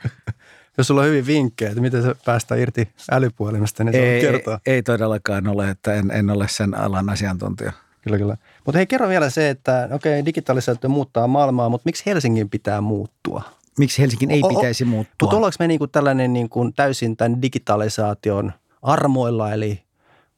Jos 0.77 0.87
sulla 0.87 1.01
on 1.01 1.07
hyvin 1.07 1.27
vinkkejä, 1.27 1.69
että 1.69 1.81
miten 1.81 2.03
se 2.03 2.15
päästään 2.25 2.61
irti 2.61 2.89
älypuhelimesta, 3.11 3.83
niin 3.83 3.93
se 3.93 4.13
ei, 4.13 4.21
kertoa. 4.21 4.59
Ei, 4.65 4.73
ei 4.73 4.83
todellakaan 4.83 5.47
ole, 5.47 5.69
että 5.69 5.93
en, 5.93 6.11
en 6.11 6.29
ole 6.29 6.47
sen 6.47 6.77
alan 6.77 7.09
asiantuntija. 7.09 7.73
Kyllä, 8.07 8.17
kyllä. 8.17 8.37
Mutta 8.65 8.77
hei, 8.77 8.87
kerro 8.87 9.09
vielä 9.09 9.29
se, 9.29 9.49
että 9.49 9.89
okei, 9.91 10.25
digitalisaatio 10.25 10.89
muuttaa 10.89 11.27
maailmaa, 11.27 11.69
mutta 11.69 11.85
miksi 11.85 12.05
Helsingin 12.05 12.49
pitää 12.49 12.81
muuttua? 12.81 13.43
Miksi 13.77 14.01
Helsingin 14.01 14.31
ei 14.31 14.41
pitäisi 14.49 14.85
muuttua? 14.85 15.15
Mutta 15.21 15.35
ollaanko 15.35 15.55
me 15.59 15.67
niin 15.67 15.79
kuin 15.79 15.91
tällainen 15.91 16.33
niin 16.33 16.49
kuin 16.49 16.73
täysin 16.73 17.17
tämän 17.17 17.41
digitalisaation 17.41 18.53
armoilla, 18.81 19.53
eli 19.53 19.83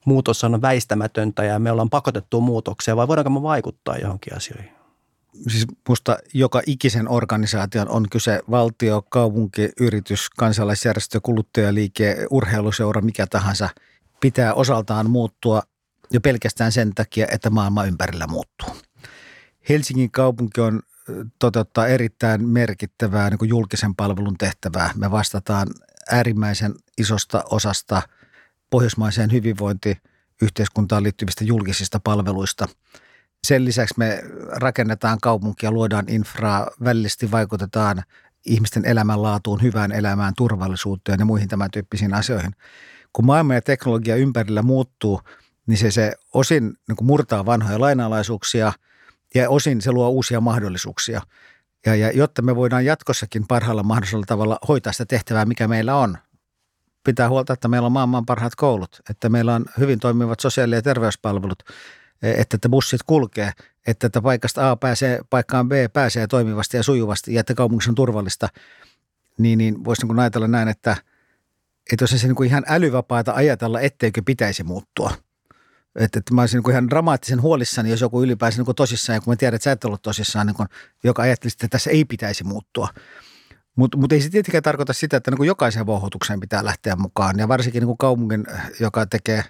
muutos 0.05 0.43
on 0.43 0.61
väistämätöntä 0.61 1.43
ja 1.43 1.59
me 1.59 1.71
ollaan 1.71 1.89
pakotettu 1.89 2.41
muutoksia, 2.41 2.95
vai 2.95 3.07
voidaanko 3.07 3.29
me 3.29 3.41
vaikuttaa 3.41 3.97
johonkin 3.97 4.35
asioihin? 4.35 4.71
Siis 5.47 5.65
musta 5.89 6.17
joka 6.33 6.61
ikisen 6.67 7.09
organisaation 7.09 7.89
on 7.89 8.05
kyse 8.11 8.41
valtio, 8.51 9.03
kaupunki, 9.09 9.69
yritys, 9.79 10.29
kansalaisjärjestö, 10.29 11.19
kuluttajaliike, 11.23 12.27
urheiluseura, 12.29 13.01
mikä 13.01 13.27
tahansa, 13.27 13.69
pitää 14.19 14.53
osaltaan 14.53 15.09
muuttua 15.09 15.61
jo 16.11 16.21
pelkästään 16.21 16.71
sen 16.71 16.95
takia, 16.95 17.27
että 17.31 17.49
maailma 17.49 17.85
ympärillä 17.85 18.27
muuttuu. 18.27 18.69
Helsingin 19.69 20.11
kaupunki 20.11 20.61
on 20.61 20.81
toteuttaa 21.39 21.87
erittäin 21.87 22.47
merkittävää 22.47 23.29
niin 23.29 23.49
julkisen 23.49 23.95
palvelun 23.95 24.37
tehtävää. 24.37 24.91
Me 24.95 25.11
vastataan 25.11 25.67
äärimmäisen 26.11 26.73
isosta 26.97 27.43
osasta 27.49 28.01
pohjoismaiseen 28.69 29.31
hyvinvointiyhteiskuntaan 29.31 31.03
liittyvistä 31.03 31.43
julkisista 31.43 31.99
palveluista. 31.99 32.67
Sen 33.43 33.65
lisäksi 33.65 33.93
me 33.97 34.23
rakennetaan 34.51 35.17
kaupunkia, 35.21 35.71
luodaan 35.71 36.05
infraa, 36.09 36.67
välillisesti 36.83 37.31
vaikutetaan 37.31 38.03
ihmisten 38.45 38.85
elämänlaatuun, 38.85 39.61
hyvään 39.61 39.91
elämään, 39.91 40.33
turvallisuuteen 40.37 41.19
ja 41.19 41.25
muihin 41.25 41.47
tämän 41.47 41.71
tyyppisiin 41.71 42.13
asioihin. 42.13 42.51
Kun 43.13 43.25
maailma 43.25 43.53
ja 43.53 43.61
teknologia 43.61 44.15
ympärillä 44.15 44.61
muuttuu, 44.61 45.21
niin 45.69 45.77
se, 45.77 45.91
se 45.91 46.13
osin 46.33 46.63
niin 46.63 46.97
murtaa 47.01 47.45
vanhoja 47.45 47.79
lainalaisuuksia– 47.79 48.73
ja 49.35 49.49
osin 49.49 49.81
se 49.81 49.91
luo 49.91 50.09
uusia 50.09 50.41
mahdollisuuksia. 50.41 51.21
Ja, 51.85 51.95
ja 51.95 52.11
jotta 52.11 52.41
me 52.41 52.55
voidaan 52.55 52.85
jatkossakin 52.85 53.47
parhaalla 53.47 53.83
mahdollisella 53.83 54.25
tavalla 54.27 54.59
hoitaa 54.67 54.93
sitä 54.93 55.05
tehtävää, 55.05 55.45
mikä 55.45 55.67
meillä 55.67 55.95
on, 55.95 56.17
pitää 57.03 57.29
huolta, 57.29 57.53
että 57.53 57.67
meillä 57.67 57.85
on 57.85 57.91
maailman 57.91 58.25
parhaat 58.25 58.55
koulut, 58.55 59.01
että 59.09 59.29
meillä 59.29 59.55
on 59.55 59.65
hyvin 59.79 59.99
toimivat 59.99 60.39
sosiaali- 60.39 60.75
ja 60.75 60.81
terveyspalvelut, 60.81 61.63
että, 62.21 62.55
että 62.55 62.69
bussit 62.69 63.03
kulkee, 63.03 63.51
että, 63.87 64.07
että 64.07 64.21
paikasta 64.21 64.71
A 64.71 64.75
pääsee 64.75 65.19
paikkaan 65.29 65.69
B 65.69 65.71
pääsee 65.93 66.27
toimivasti 66.27 66.77
ja 66.77 66.83
sujuvasti 66.83 67.33
ja 67.33 67.39
että 67.39 67.53
kaupungissa 67.53 67.91
on 67.91 67.95
turvallista, 67.95 68.49
niin, 69.37 69.57
niin 69.57 69.85
voisi 69.85 70.07
niin 70.07 70.19
ajatella 70.19 70.47
näin, 70.47 70.67
että, 70.67 70.97
että 71.91 72.03
olisi 72.03 72.19
se 72.19 72.27
niin 72.27 72.35
kuin 72.35 72.49
ihan 72.49 72.63
älyvapaata 72.67 73.33
ajatella, 73.33 73.81
etteikö 73.81 74.21
pitäisi 74.25 74.63
muuttua– 74.63 75.11
että, 75.95 76.19
että 76.19 76.33
mä 76.33 76.41
olisin 76.41 76.61
niin 76.61 76.71
ihan 76.71 76.89
dramaattisen 76.89 77.41
huolissani, 77.41 77.89
jos 77.89 78.01
joku 78.01 78.23
ylipäänsä 78.23 78.63
niin 78.63 78.75
tosissaan, 78.75 79.15
ja 79.17 79.21
kun 79.21 79.31
mä 79.31 79.35
tiedän, 79.35 79.55
että 79.55 79.63
sä 79.63 79.71
et 79.71 79.85
ollut 79.85 80.01
tosissaan, 80.01 80.47
niin 80.47 80.55
kun, 80.55 80.65
joka 81.03 81.21
ajatteli, 81.21 81.51
että 81.51 81.67
tässä 81.67 81.89
ei 81.89 82.05
pitäisi 82.05 82.43
muuttua. 82.43 82.87
Mutta 83.75 83.97
mut 83.97 84.11
ei 84.11 84.21
se 84.21 84.29
tietenkään 84.29 84.63
tarkoita 84.63 84.93
sitä, 84.93 85.17
että 85.17 85.31
niin 85.31 85.47
jokaisen 85.47 85.85
vouhotukseen 85.85 86.39
pitää 86.39 86.65
lähteä 86.65 86.95
mukaan. 86.95 87.39
Ja 87.39 87.47
varsinkin 87.47 87.83
niin 87.83 87.97
kaupungin, 87.97 88.45
joka 88.79 89.05
tekee 89.05 89.43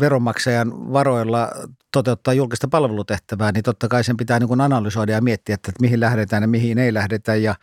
veronmaksajan 0.00 0.92
varoilla 0.92 1.50
toteuttaa 1.92 2.34
julkista 2.34 2.68
palvelutehtävää, 2.68 3.52
niin 3.52 3.62
totta 3.62 3.88
kai 3.88 4.04
sen 4.04 4.16
pitää 4.16 4.38
niin 4.38 4.60
analysoida 4.60 5.12
ja 5.12 5.20
miettiä, 5.20 5.54
että, 5.54 5.70
että 5.70 5.80
mihin 5.80 6.00
lähdetään 6.00 6.42
ja 6.42 6.48
mihin 6.48 6.78
ei 6.78 6.94
lähdetä. 6.94 7.34
Ja, 7.34 7.54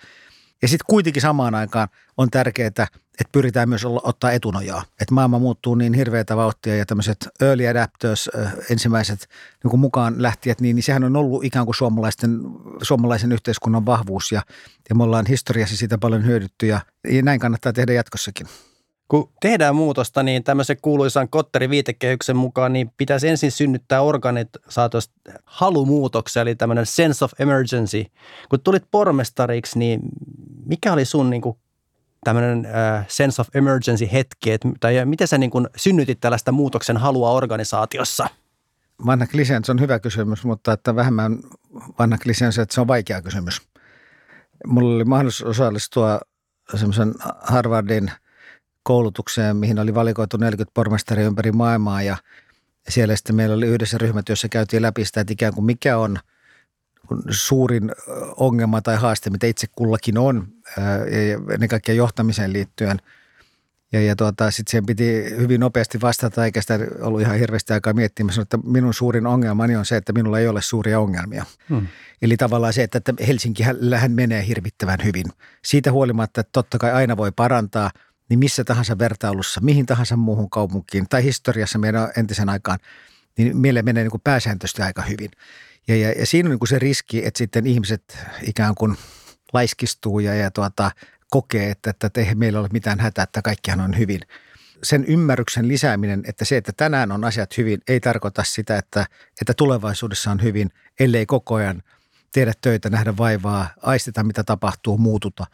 ja 0.61 0.67
sitten 0.67 0.85
kuitenkin 0.89 1.21
samaan 1.21 1.55
aikaan 1.55 1.87
on 2.17 2.29
tärkeää, 2.29 2.87
että 3.19 3.31
pyritään 3.31 3.69
myös 3.69 3.85
olla, 3.85 4.01
ottaa 4.03 4.31
etunojaa. 4.31 4.83
Että 5.01 5.13
maailma 5.13 5.39
muuttuu 5.39 5.75
niin 5.75 5.93
hirveätä 5.93 6.37
vauhtia 6.37 6.75
ja 6.75 6.85
tämmöiset 6.85 7.27
early 7.41 7.67
adapters, 7.67 8.29
ensimmäiset 8.71 9.27
niin 9.63 9.79
mukaan 9.79 10.21
lähtijät, 10.21 10.61
niin, 10.61 10.75
niin 10.75 10.83
sehän 10.83 11.03
on 11.03 11.15
ollut 11.15 11.43
ikään 11.43 11.65
kuin 11.65 11.75
suomalaisten, 11.75 12.39
suomalaisen 12.81 13.31
yhteiskunnan 13.31 13.85
vahvuus 13.85 14.31
ja, 14.31 14.41
ja 14.89 14.95
me 14.95 15.03
ollaan 15.03 15.25
historiassa 15.25 15.77
siitä 15.77 15.97
paljon 15.97 16.25
hyödytty 16.25 16.67
ja, 16.67 16.79
ja 17.09 17.21
näin 17.21 17.39
kannattaa 17.39 17.73
tehdä 17.73 17.93
jatkossakin. 17.93 18.47
Kun 19.07 19.29
tehdään 19.41 19.75
muutosta, 19.75 20.23
niin 20.23 20.43
tämmöisen 20.43 20.77
kuuluisan 20.81 21.29
Kotterin 21.29 21.69
viitekehyksen 21.69 22.35
mukaan, 22.35 22.73
niin 22.73 22.91
pitäisi 22.97 23.27
ensin 23.27 23.51
synnyttää 23.51 24.01
organisaatiosta 24.01 25.13
halumuutoksia, 25.45 26.41
eli 26.41 26.55
tämmöinen 26.55 26.85
sense 26.85 27.25
of 27.25 27.31
emergency. 27.39 28.05
Kun 28.49 28.61
tulit 28.61 28.83
pormestariksi, 28.91 29.79
niin 29.79 29.99
mikä 30.65 30.93
oli 30.93 31.05
sun 31.05 31.29
niin 31.29 31.41
kuin 31.41 31.57
tämmöinen 32.25 32.65
äh, 32.65 33.05
sense 33.07 33.41
of 33.41 33.47
emergency 33.55 34.09
hetki, 34.11 34.51
että, 34.51 34.69
tai 34.79 35.05
miten 35.05 35.27
sä 35.27 35.37
niin 35.37 35.49
kuin 35.51 35.67
synnytit 35.75 36.19
tällaista 36.19 36.51
muutoksen 36.51 36.97
halua 36.97 37.31
organisaatiossa? 37.31 38.27
Vanha 39.05 39.27
kliseen, 39.27 39.63
se 39.63 39.71
on 39.71 39.79
hyvä 39.79 39.99
kysymys, 39.99 40.45
mutta 40.45 40.73
että 40.73 40.95
vähemmän 40.95 41.39
vanha 41.99 42.17
kliseen 42.17 42.53
se, 42.53 42.61
että 42.61 42.75
se 42.75 42.81
on 42.81 42.87
vaikea 42.87 43.21
kysymys. 43.21 43.61
Mulla 44.67 44.95
oli 44.95 45.03
mahdollisuus 45.03 45.49
osallistua 45.49 46.19
semmoisen 46.75 47.13
Harvardin 47.41 48.11
koulutukseen, 48.83 49.57
mihin 49.57 49.79
oli 49.79 49.95
valikoitu 49.95 50.37
40 50.37 50.71
pormestaria 50.73 51.25
ympäri 51.25 51.51
maailmaa 51.51 52.01
ja 52.01 52.17
siellä 52.89 53.15
sitten 53.15 53.35
meillä 53.35 53.55
oli 53.55 53.67
yhdessä 53.67 53.97
ryhmät, 53.97 54.29
jossa 54.29 54.49
käytiin 54.49 54.81
läpi 54.81 55.05
sitä, 55.05 55.21
että 55.21 55.33
ikään 55.33 55.53
kuin 55.53 55.65
mikä 55.65 55.97
on– 55.97 56.19
suurin 57.29 57.91
ongelma 58.37 58.81
tai 58.81 58.95
haaste, 58.95 59.29
mitä 59.29 59.47
itse 59.47 59.67
kullakin 59.75 60.17
on, 60.17 60.47
ja 60.77 61.53
ennen 61.53 61.69
kaikkea 61.69 61.95
johtamiseen 61.95 62.53
liittyen. 62.53 62.99
Ja, 63.91 64.01
ja 64.01 64.15
tuota, 64.15 64.51
sitten 64.51 64.71
siihen 64.71 64.85
piti 64.85 65.23
hyvin 65.37 65.59
nopeasti 65.59 66.01
vastata, 66.01 66.45
eikä 66.45 66.61
sitä 66.61 66.79
ollut 67.01 67.21
ihan 67.21 67.39
hirveästi 67.39 67.73
aikaa 67.73 67.93
miettimässä, 67.93 68.41
että 68.41 68.57
minun 68.63 68.93
suurin 68.93 69.27
ongelmani 69.27 69.75
on 69.75 69.85
se, 69.85 69.97
että 69.97 70.13
minulla 70.13 70.39
ei 70.39 70.47
ole 70.47 70.61
suuria 70.61 70.99
ongelmia. 70.99 71.45
Hmm. 71.69 71.87
Eli 72.21 72.37
tavallaan 72.37 72.73
se, 72.73 72.83
että 72.83 73.01
Helsinkihän 73.27 73.77
menee 74.07 74.47
hirvittävän 74.47 74.99
hyvin. 75.03 75.25
Siitä 75.65 75.91
huolimatta, 75.91 76.41
että 76.41 76.51
totta 76.51 76.77
kai 76.77 76.91
aina 76.91 77.17
voi 77.17 77.31
parantaa, 77.31 77.91
niin 78.29 78.39
missä 78.39 78.63
tahansa 78.63 78.99
vertailussa, 78.99 79.61
mihin 79.61 79.85
tahansa 79.85 80.15
muuhun 80.15 80.49
kaupunkiin 80.49 81.05
tai 81.09 81.23
historiassa 81.23 81.79
meidän 81.79 82.11
entisen 82.17 82.49
aikaan, 82.49 82.79
niin 83.37 83.57
meille 83.57 83.81
menee 83.81 84.03
niin 84.03 84.11
kuin 84.11 84.21
pääsääntöisesti 84.23 84.81
aika 84.81 85.01
hyvin. 85.01 85.31
Ja, 85.87 85.95
ja, 85.95 86.11
ja 86.11 86.25
siinä 86.25 86.47
on 86.47 86.51
niin 86.51 86.59
kuin 86.59 86.69
se 86.69 86.79
riski, 86.79 87.25
että 87.25 87.37
sitten 87.37 87.67
ihmiset 87.67 88.17
ikään 88.41 88.75
kuin 88.75 88.97
laiskistuu 89.55 90.19
ja, 90.19 90.35
ja 90.35 90.51
tuota, 90.51 90.91
kokee, 91.29 91.71
että, 91.71 91.89
että 91.89 92.21
ei 92.21 92.35
meillä 92.35 92.59
ole 92.59 92.69
mitään 92.73 92.99
hätää, 92.99 93.23
että 93.23 93.41
kaikkihan 93.41 93.81
on 93.81 93.97
hyvin. 93.97 94.21
Sen 94.83 95.05
ymmärryksen 95.05 95.67
lisääminen, 95.67 96.23
että 96.27 96.45
se, 96.45 96.57
että 96.57 96.71
tänään 96.77 97.11
on 97.11 97.23
asiat 97.23 97.57
hyvin, 97.57 97.81
ei 97.87 97.99
tarkoita 97.99 98.43
sitä, 98.43 98.77
että, 98.77 99.05
että 99.41 99.53
tulevaisuudessa 99.53 100.31
on 100.31 100.43
hyvin, 100.43 100.69
ellei 100.99 101.25
koko 101.25 101.55
ajan 101.55 101.83
tehdä 102.31 102.53
töitä, 102.61 102.89
nähdä 102.89 103.17
vaivaa, 103.17 103.67
aisteta 103.81 104.23
mitä 104.23 104.43
tapahtuu, 104.43 104.97
muututa. 104.97 105.45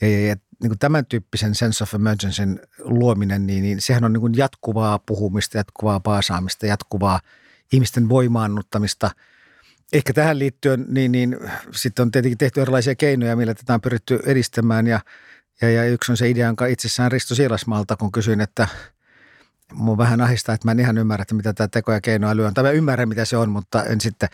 Ja, 0.00 0.08
ja, 0.08 0.26
ja 0.26 0.36
niin 0.62 0.70
kuin 0.70 0.78
tämän 0.78 1.06
tyyppisen 1.06 1.54
sense 1.54 1.84
of 1.84 1.94
emergency 1.94 2.42
luominen, 2.78 3.46
niin, 3.46 3.62
niin 3.62 3.80
sehän 3.80 4.04
on 4.04 4.12
niin 4.12 4.20
kuin 4.20 4.36
jatkuvaa 4.36 4.98
puhumista, 4.98 5.56
jatkuvaa 5.56 6.00
paasaamista, 6.00 6.66
jatkuvaa 6.66 7.20
ihmisten 7.72 8.08
voimaannuttamista– 8.08 9.10
Ehkä 9.92 10.12
tähän 10.12 10.38
liittyen, 10.38 10.84
niin, 10.88 11.12
niin 11.12 11.36
sitten 11.72 12.02
on 12.02 12.10
tietenkin 12.10 12.38
tehty 12.38 12.60
erilaisia 12.60 12.94
keinoja, 12.94 13.36
millä 13.36 13.54
tätä 13.54 13.74
on 13.74 13.80
pyritty 13.80 14.20
edistämään 14.26 14.86
ja, 14.86 15.00
ja, 15.60 15.70
ja 15.70 15.84
yksi 15.84 16.12
on 16.12 16.16
se 16.16 16.30
idea, 16.30 16.46
jonka 16.46 16.66
itsessään 16.66 17.12
Risto 17.12 17.34
Siilasmaalta, 17.34 17.96
kun 17.96 18.12
kysyin, 18.12 18.40
että 18.40 18.68
mun 19.72 19.98
vähän 19.98 20.20
ahistaa, 20.20 20.54
että 20.54 20.68
mä 20.68 20.72
en 20.72 20.80
ihan 20.80 20.98
ymmärrä, 20.98 21.22
että 21.22 21.34
mitä 21.34 21.52
tämä 21.52 21.68
teko- 21.68 21.92
ja 21.92 22.00
keinoäly 22.00 22.44
on. 22.44 22.54
Tai 22.54 22.64
mä 22.64 22.70
ymmärrän, 22.70 23.08
mitä 23.08 23.24
se 23.24 23.36
on, 23.36 23.50
mutta 23.50 23.84
en 23.84 24.00
sitten, 24.00 24.28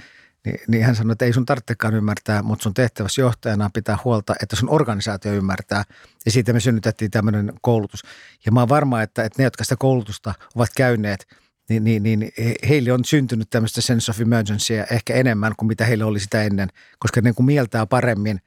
niin, 0.45 0.61
niin 0.69 0.85
hän 0.85 0.97
sanoi, 0.97 1.13
että 1.13 1.25
ei 1.25 1.33
sun 1.33 1.47
tarvitsekaan 1.47 1.95
ymmärtää, 1.95 2.43
mutta 2.43 2.63
sun 2.63 2.75
tehtävässä 2.75 3.21
johtajana 3.21 3.71
pitää 3.75 3.99
huolta, 4.05 4.35
että 4.43 4.57
sun 4.57 4.71
organisaatio 4.71 5.33
ymmärtää. 5.33 5.85
Ja 6.25 6.31
siitä 6.31 6.53
me 6.53 6.61
synnytettiin 6.61 7.11
tämmöinen 7.11 7.53
koulutus. 7.61 8.03
Ja 8.47 8.53
mä 8.53 8.61
oon 8.61 8.69
varma, 8.69 9.03
että, 9.03 9.25
että 9.25 9.43
ne, 9.43 9.45
jotka 9.45 9.65
sitä 9.65 9.77
koulutusta 9.77 10.35
ovat 10.55 10.71
käyneet– 10.77 11.27
niin, 11.69 11.85
niin, 11.85 12.03
niin 12.03 12.33
heille 12.69 12.93
on 12.93 13.05
syntynyt 13.05 13.51
tämmöistä 13.51 13.81
sense 13.81 14.11
of 14.11 14.21
emergencyä 14.21 14.87
ehkä 14.91 15.15
enemmän 15.15 15.53
kuin 15.57 15.67
mitä 15.67 15.85
heille 15.85 16.05
oli 16.05 16.21
sitä 16.21 16.43
ennen, 16.43 16.69
koska 16.99 17.21
ne 17.21 17.33
kun 17.33 17.45
mieltää 17.45 17.87
paremmin 17.87 18.41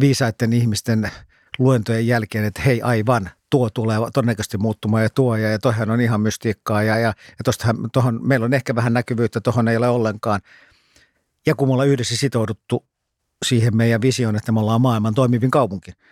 viisaiden 0.00 0.52
ihmisten 0.52 1.10
luentojen 1.58 2.06
jälkeen, 2.06 2.44
että 2.44 2.62
hei 2.62 2.82
aivan, 2.82 3.30
tuo 3.50 3.70
tulee 3.70 3.98
todennäköisesti 4.14 4.58
muuttumaan 4.58 5.02
ja 5.02 5.10
tuo 5.10 5.36
ja, 5.36 5.50
ja 5.50 5.58
toihan 5.58 5.90
on 5.90 6.00
ihan 6.00 6.20
mystiikkaa 6.20 6.82
ja, 6.82 6.98
ja, 6.98 7.08
ja 7.08 7.44
tostahan, 7.44 7.76
tohon, 7.92 8.20
meillä 8.22 8.44
on 8.44 8.54
ehkä 8.54 8.74
vähän 8.74 8.92
näkyvyyttä, 8.92 9.40
tuohon 9.40 9.68
ei 9.68 9.76
ole 9.76 9.88
ollenkaan. 9.88 10.40
Ja 11.46 11.54
kun 11.54 11.68
me 11.68 11.72
ollaan 11.72 11.88
yhdessä 11.88 12.16
sitouduttu 12.16 12.86
siihen 13.44 13.76
meidän 13.76 14.02
visioon, 14.02 14.36
että 14.36 14.52
me 14.52 14.60
ollaan 14.60 14.80
maailman 14.80 15.14
toimivin 15.14 15.50
kaupunki– 15.50 15.92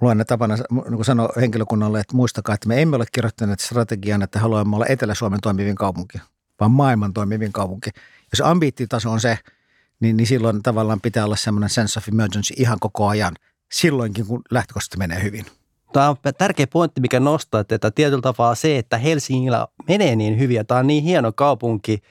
Mulla 0.00 0.12
on 0.12 0.24
tapana 0.26 0.56
niin 0.90 1.04
sanoa 1.04 1.28
henkilökunnalle, 1.40 2.00
että 2.00 2.16
muistakaa, 2.16 2.54
että 2.54 2.68
me 2.68 2.82
emme 2.82 2.96
ole 2.96 3.04
kirjoittaneet 3.12 3.60
strategian, 3.60 4.22
että 4.22 4.38
haluamme 4.38 4.76
olla 4.76 4.86
Etelä-Suomen 4.88 5.40
toimivin 5.42 5.74
kaupunki, 5.74 6.18
vaan 6.60 6.70
maailman 6.70 7.12
toimivin 7.12 7.52
kaupunki. 7.52 7.90
Jos 8.32 8.40
ambiittitaso 8.50 9.10
on 9.10 9.20
se, 9.20 9.38
niin, 10.00 10.16
niin 10.16 10.26
silloin 10.26 10.62
tavallaan 10.62 11.00
pitää 11.00 11.24
olla 11.24 11.36
semmoinen 11.36 11.70
sense 11.70 11.98
of 11.98 12.08
emergency 12.08 12.54
ihan 12.56 12.78
koko 12.80 13.08
ajan, 13.08 13.34
silloinkin 13.72 14.26
kun 14.26 14.42
lähtökohtaisesti 14.50 14.96
menee 14.96 15.22
hyvin. 15.22 15.46
Tämä 15.92 16.08
on 16.08 16.16
tärkeä 16.38 16.66
pointti, 16.66 17.00
mikä 17.00 17.20
nostaa, 17.20 17.60
että 17.60 17.90
tietyllä 17.90 18.22
tavalla 18.22 18.54
se, 18.54 18.78
että 18.78 18.98
Helsingillä 18.98 19.66
menee 19.88 20.16
niin 20.16 20.38
hyvin 20.38 20.56
ja 20.56 20.64
tämä 20.64 20.80
on 20.80 20.86
niin 20.86 21.04
hieno 21.04 21.32
kaupunki, 21.32 22.02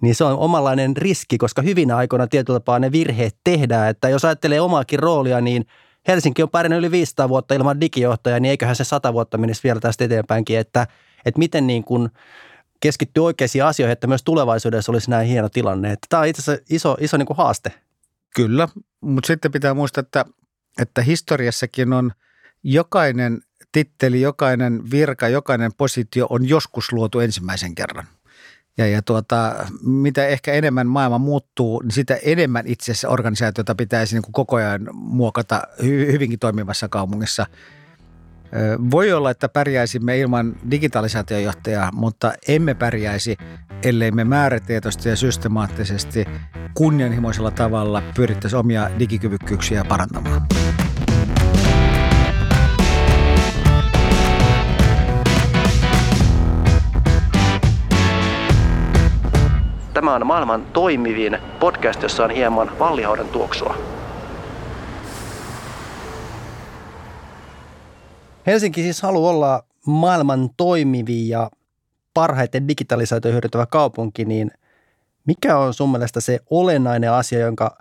niin 0.00 0.14
se 0.14 0.24
on 0.24 0.38
omanlainen 0.38 0.96
riski, 0.96 1.38
koska 1.38 1.62
hyvinä 1.62 1.96
aikoina 1.96 2.26
tietyllä 2.26 2.60
tapaa 2.60 2.78
ne 2.78 2.92
virheet 2.92 3.36
tehdään. 3.44 3.90
Että 3.90 4.08
jos 4.08 4.24
ajattelee 4.24 4.60
omaakin 4.60 4.98
roolia, 4.98 5.40
niin 5.40 5.66
Helsinki 6.08 6.42
on 6.42 6.50
pärjännyt 6.50 6.78
yli 6.78 6.90
500 6.90 7.28
vuotta 7.28 7.54
ilman 7.54 7.80
digijohtajaa, 7.80 8.40
niin 8.40 8.50
eiköhän 8.50 8.76
se 8.76 8.84
100 8.84 9.12
vuotta 9.12 9.38
menisi 9.38 9.60
vielä 9.64 9.80
tästä 9.80 10.04
eteenpäinkin, 10.04 10.58
että, 10.58 10.86
että 11.24 11.38
miten 11.38 11.66
niin 11.66 11.84
kuin 11.84 12.08
keskittyy 12.80 13.24
oikeisiin 13.24 13.64
asioihin, 13.64 13.92
että 13.92 14.06
myös 14.06 14.22
tulevaisuudessa 14.22 14.92
olisi 14.92 15.10
näin 15.10 15.28
hieno 15.28 15.48
tilanne. 15.48 15.92
Että 15.92 16.06
tämä 16.10 16.20
on 16.20 16.26
itse 16.26 16.42
asiassa 16.42 16.64
iso, 16.70 16.96
iso 17.00 17.16
niin 17.16 17.26
kuin 17.26 17.36
haaste. 17.36 17.72
Kyllä, 18.36 18.68
mutta 19.00 19.26
sitten 19.26 19.52
pitää 19.52 19.74
muistaa, 19.74 20.00
että, 20.00 20.24
että 20.78 21.02
historiassakin 21.02 21.92
on 21.92 22.12
jokainen 22.62 23.40
titteli, 23.72 24.20
jokainen 24.20 24.90
virka, 24.90 25.28
jokainen 25.28 25.72
positio 25.78 26.26
on 26.30 26.48
joskus 26.48 26.92
luotu 26.92 27.20
ensimmäisen 27.20 27.74
kerran. 27.74 28.06
Ja, 28.78 28.86
ja 28.86 29.02
tuota, 29.02 29.66
mitä 29.84 30.26
ehkä 30.26 30.52
enemmän 30.52 30.86
maailma 30.86 31.18
muuttuu, 31.18 31.80
niin 31.80 31.92
sitä 31.92 32.18
enemmän 32.22 32.66
itse 32.66 32.92
asiassa 32.92 33.08
organisaatiota 33.08 33.74
pitäisi 33.74 34.14
niin 34.14 34.22
kuin 34.22 34.32
koko 34.32 34.56
ajan 34.56 34.88
muokata 34.92 35.62
hyvinkin 35.82 36.38
toimivassa 36.38 36.88
kaupungissa. 36.88 37.46
Voi 38.90 39.12
olla, 39.12 39.30
että 39.30 39.48
pärjäisimme 39.48 40.18
ilman 40.18 40.56
digitalisaatiojohtajaa, 40.70 41.90
mutta 41.92 42.32
emme 42.48 42.74
pärjäisi, 42.74 43.36
ellei 43.82 44.10
me 44.10 44.24
määrätietoisesti 44.24 45.08
ja 45.08 45.16
systemaattisesti 45.16 46.24
kunnianhimoisella 46.74 47.50
tavalla 47.50 48.02
pyrittäisi 48.14 48.56
omia 48.56 48.90
digikyvykkyyksiä 48.98 49.84
parantamaan. 49.84 50.46
Tämä 60.12 60.20
on 60.20 60.26
maailman 60.26 60.66
toimivin 60.72 61.38
podcast, 61.60 62.02
jossa 62.02 62.24
on 62.24 62.30
hieman 62.30 62.78
vallihaudan 62.78 63.28
tuoksua. 63.28 63.76
Helsinki 68.46 68.82
siis 68.82 69.02
haluaa 69.02 69.30
olla 69.30 69.64
maailman 69.86 70.50
toimivin 70.56 71.28
ja 71.28 71.50
parhaiten 72.14 72.68
digitalisaatio 72.68 73.32
hyödyntävä 73.32 73.66
kaupunki, 73.66 74.24
niin 74.24 74.50
mikä 75.26 75.58
on 75.58 75.74
sun 75.74 75.92
mielestä 75.92 76.20
se 76.20 76.40
olennainen 76.50 77.12
asia, 77.12 77.38
jonka, 77.38 77.78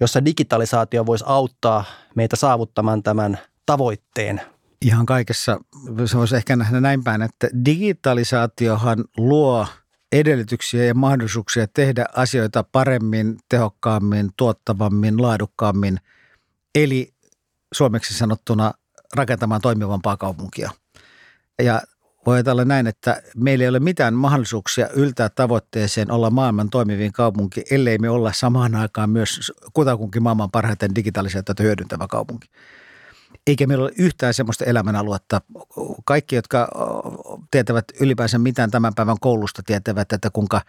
jossa 0.00 0.24
digitalisaatio 0.24 1.06
voisi 1.06 1.24
auttaa 1.28 1.84
meitä 2.14 2.36
saavuttamaan 2.36 3.02
tämän 3.02 3.38
tavoitteen? 3.66 4.40
Ihan 4.82 5.06
kaikessa 5.06 5.60
se 6.06 6.18
voisi 6.18 6.36
ehkä 6.36 6.56
nähdä 6.56 6.80
näin 6.80 7.04
päin, 7.04 7.22
että 7.22 7.48
digitalisaatiohan 7.64 9.04
luo– 9.16 9.66
edellytyksiä 10.12 10.84
ja 10.84 10.94
mahdollisuuksia 10.94 11.66
tehdä 11.74 12.06
asioita 12.16 12.64
paremmin, 12.72 13.38
tehokkaammin, 13.48 14.30
tuottavammin, 14.36 15.22
laadukkaammin, 15.22 15.98
eli 16.74 17.14
suomeksi 17.74 18.14
sanottuna 18.14 18.72
rakentamaan 19.14 19.60
toimivampaa 19.60 20.16
kaupunkia. 20.16 20.70
Ja 21.62 21.82
voi 22.26 22.36
ajatella 22.36 22.64
näin, 22.64 22.86
että 22.86 23.22
meillä 23.36 23.62
ei 23.62 23.68
ole 23.68 23.80
mitään 23.80 24.14
mahdollisuuksia 24.14 24.88
yltää 24.88 25.28
tavoitteeseen 25.28 26.10
olla 26.10 26.30
maailman 26.30 26.70
toimivin 26.70 27.12
kaupunki, 27.12 27.64
ellei 27.70 27.98
me 27.98 28.10
olla 28.10 28.32
samaan 28.32 28.74
aikaan 28.74 29.10
myös 29.10 29.52
kutakunkin 29.72 30.22
maailman 30.22 30.50
parhaiten 30.50 30.94
digitalisaatiota 30.94 31.62
hyödyntävä 31.62 32.06
kaupunki 32.06 32.48
eikä 33.46 33.66
meillä 33.66 33.84
ole 33.84 33.92
yhtään 33.98 34.34
semmoista 34.34 34.64
elämänaluetta. 34.64 35.40
Kaikki, 36.04 36.36
jotka 36.36 36.68
tietävät 37.50 37.84
ylipäänsä 38.00 38.38
mitään 38.38 38.70
tämän 38.70 38.94
päivän 38.94 39.16
koulusta, 39.20 39.62
tietävät, 39.66 40.12
että 40.12 40.30
kuinka 40.30 40.60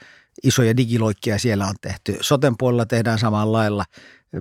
isoja 0.43 0.77
digiloikkia 0.77 1.39
siellä 1.39 1.67
on 1.67 1.75
tehty. 1.81 2.17
Soten 2.21 2.57
puolella 2.57 2.85
tehdään 2.85 3.19
samalla 3.19 3.57
lailla. 3.57 3.85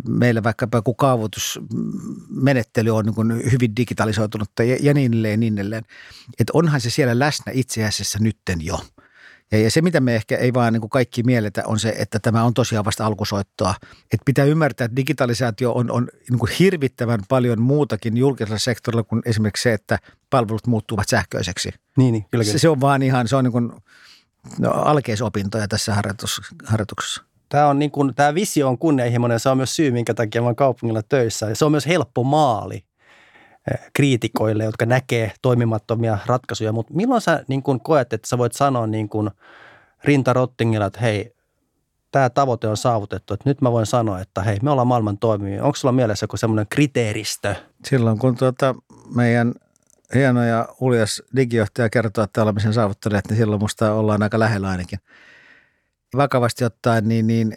Meillä 0.08 0.42
vaikkapa 0.42 0.78
joku 0.78 0.94
kaavoitusmenettely 0.94 2.90
on 2.90 3.04
niin 3.07 3.52
hyvin 3.52 3.76
digitalisoitunut 3.76 4.50
ja, 4.59 4.76
ja 4.81 4.94
niin 4.94 5.12
edelleen, 5.12 5.40
niin 5.40 5.59
edelleen. 5.59 5.85
Että 6.40 6.50
onhan 6.54 6.81
se 6.81 6.90
siellä 6.90 7.18
läsnä 7.18 7.52
itse 7.52 7.85
asiassa 7.85 8.18
nytten 8.22 8.64
jo– 8.64 8.81
ja, 9.52 9.58
ja 9.58 9.70
se, 9.70 9.82
mitä 9.82 10.00
me 10.00 10.14
ehkä 10.14 10.37
ei 10.37 10.54
vaan 10.54 10.72
niin 10.72 10.80
kuin 10.80 10.90
kaikki 10.90 11.22
mielletä, 11.22 11.62
on 11.66 11.78
se, 11.78 11.94
että 11.98 12.18
tämä 12.18 12.44
on 12.44 12.54
tosiaan 12.54 12.84
vasta 12.84 13.06
alkusoittoa. 13.06 13.74
Että 14.02 14.24
pitää 14.24 14.44
ymmärtää, 14.44 14.84
että 14.84 14.96
digitalisaatio 14.96 15.72
on, 15.72 15.90
on 15.90 16.08
niin 16.30 16.38
kuin 16.38 16.52
hirvittävän 16.58 17.20
paljon 17.28 17.61
muutakin 17.61 18.16
julkisella 18.16 18.58
sektorilla 18.58 19.02
kuin 19.02 19.22
esimerkiksi 19.24 19.62
se, 19.62 19.72
että 19.72 19.98
palvelut 20.30 20.66
muuttuvat 20.66 21.08
sähköiseksi. 21.08 21.68
Niin, 21.96 22.12
niin 22.12 22.22
kyllä, 22.22 22.44
kyllä. 22.44 22.44
Se, 22.44 22.58
se 22.58 22.68
on 22.68 22.80
vaan 22.80 23.02
ihan, 23.02 23.28
se 23.28 23.37
on 23.37 23.44
niin 23.44 23.52
kuin, 23.52 23.72
no, 24.58 24.70
alkeisopintoja 24.70 25.68
tässä 25.68 25.94
harjoitus, 25.94 26.40
harjoituksessa. 26.64 27.22
Tämä, 27.48 27.66
on 27.66 27.78
niin 27.78 27.90
kuin, 27.90 28.14
tämä 28.14 28.34
visio 28.34 28.68
on 28.68 28.78
kunnianhimoinen, 28.78 29.40
se 29.40 29.48
on 29.48 29.56
myös 29.56 29.76
syy, 29.76 29.90
minkä 29.90 30.14
takia 30.14 30.42
olen 30.42 30.56
kaupungilla 30.56 31.02
töissä. 31.02 31.48
Ja 31.48 31.56
se 31.56 31.64
on 31.64 31.70
myös 31.70 31.87
helppo 31.87 32.24
maali 32.24 32.84
kriitikoille, 33.92 34.64
jotka 34.64 34.87
näkee 34.87 35.33
toimimattomia 35.42 36.18
ratkaisuja, 36.26 36.72
mutta 36.72 36.94
milloin 36.94 37.20
sä 37.20 37.44
niin 37.48 37.62
kun 37.62 37.81
koet, 37.81 38.12
että 38.12 38.28
sä 38.28 38.38
voit 38.38 38.52
sanoa 38.52 38.87
niin 38.87 39.09
kun 39.09 39.31
rinta 40.04 40.33
rottingilla, 40.33 40.87
että 40.87 41.00
hei, 41.00 41.35
tämä 42.11 42.31
tavoite 42.31 42.68
on 42.68 42.76
saavutettu, 42.76 43.35
että 43.35 43.50
nyt 43.50 43.61
mä 43.61 43.72
voin 43.72 43.87
sanoa, 43.87 44.20
että 44.20 44.42
hei, 44.42 44.59
me 44.62 44.70
ollaan 44.70 44.87
maailman 44.87 45.18
toimivia. 45.18 45.64
Onko 45.64 45.76
sulla 45.76 45.92
mielessä 45.92 46.24
joku 46.24 46.37
semmoinen 46.37 46.66
kriteeristö? 46.70 47.54
Silloin 47.85 48.18
kun 48.18 48.37
tuota, 48.37 48.74
meidän 49.14 49.54
hieno 50.14 50.44
ja 50.44 50.68
uljas 50.81 51.22
digijohtaja 51.37 51.90
kertoo, 51.90 52.24
että 52.24 52.42
olemme 52.42 52.61
sen 52.61 52.72
saavuttaneet, 52.72 53.28
niin 53.28 53.37
silloin 53.37 53.61
musta 53.61 53.92
ollaan 53.92 54.22
aika 54.22 54.38
lähellä 54.38 54.68
ainakin. 54.68 54.98
Vakavasti 56.16 56.64
ottaen, 56.64 57.09
niin, 57.09 57.26
niin 57.26 57.57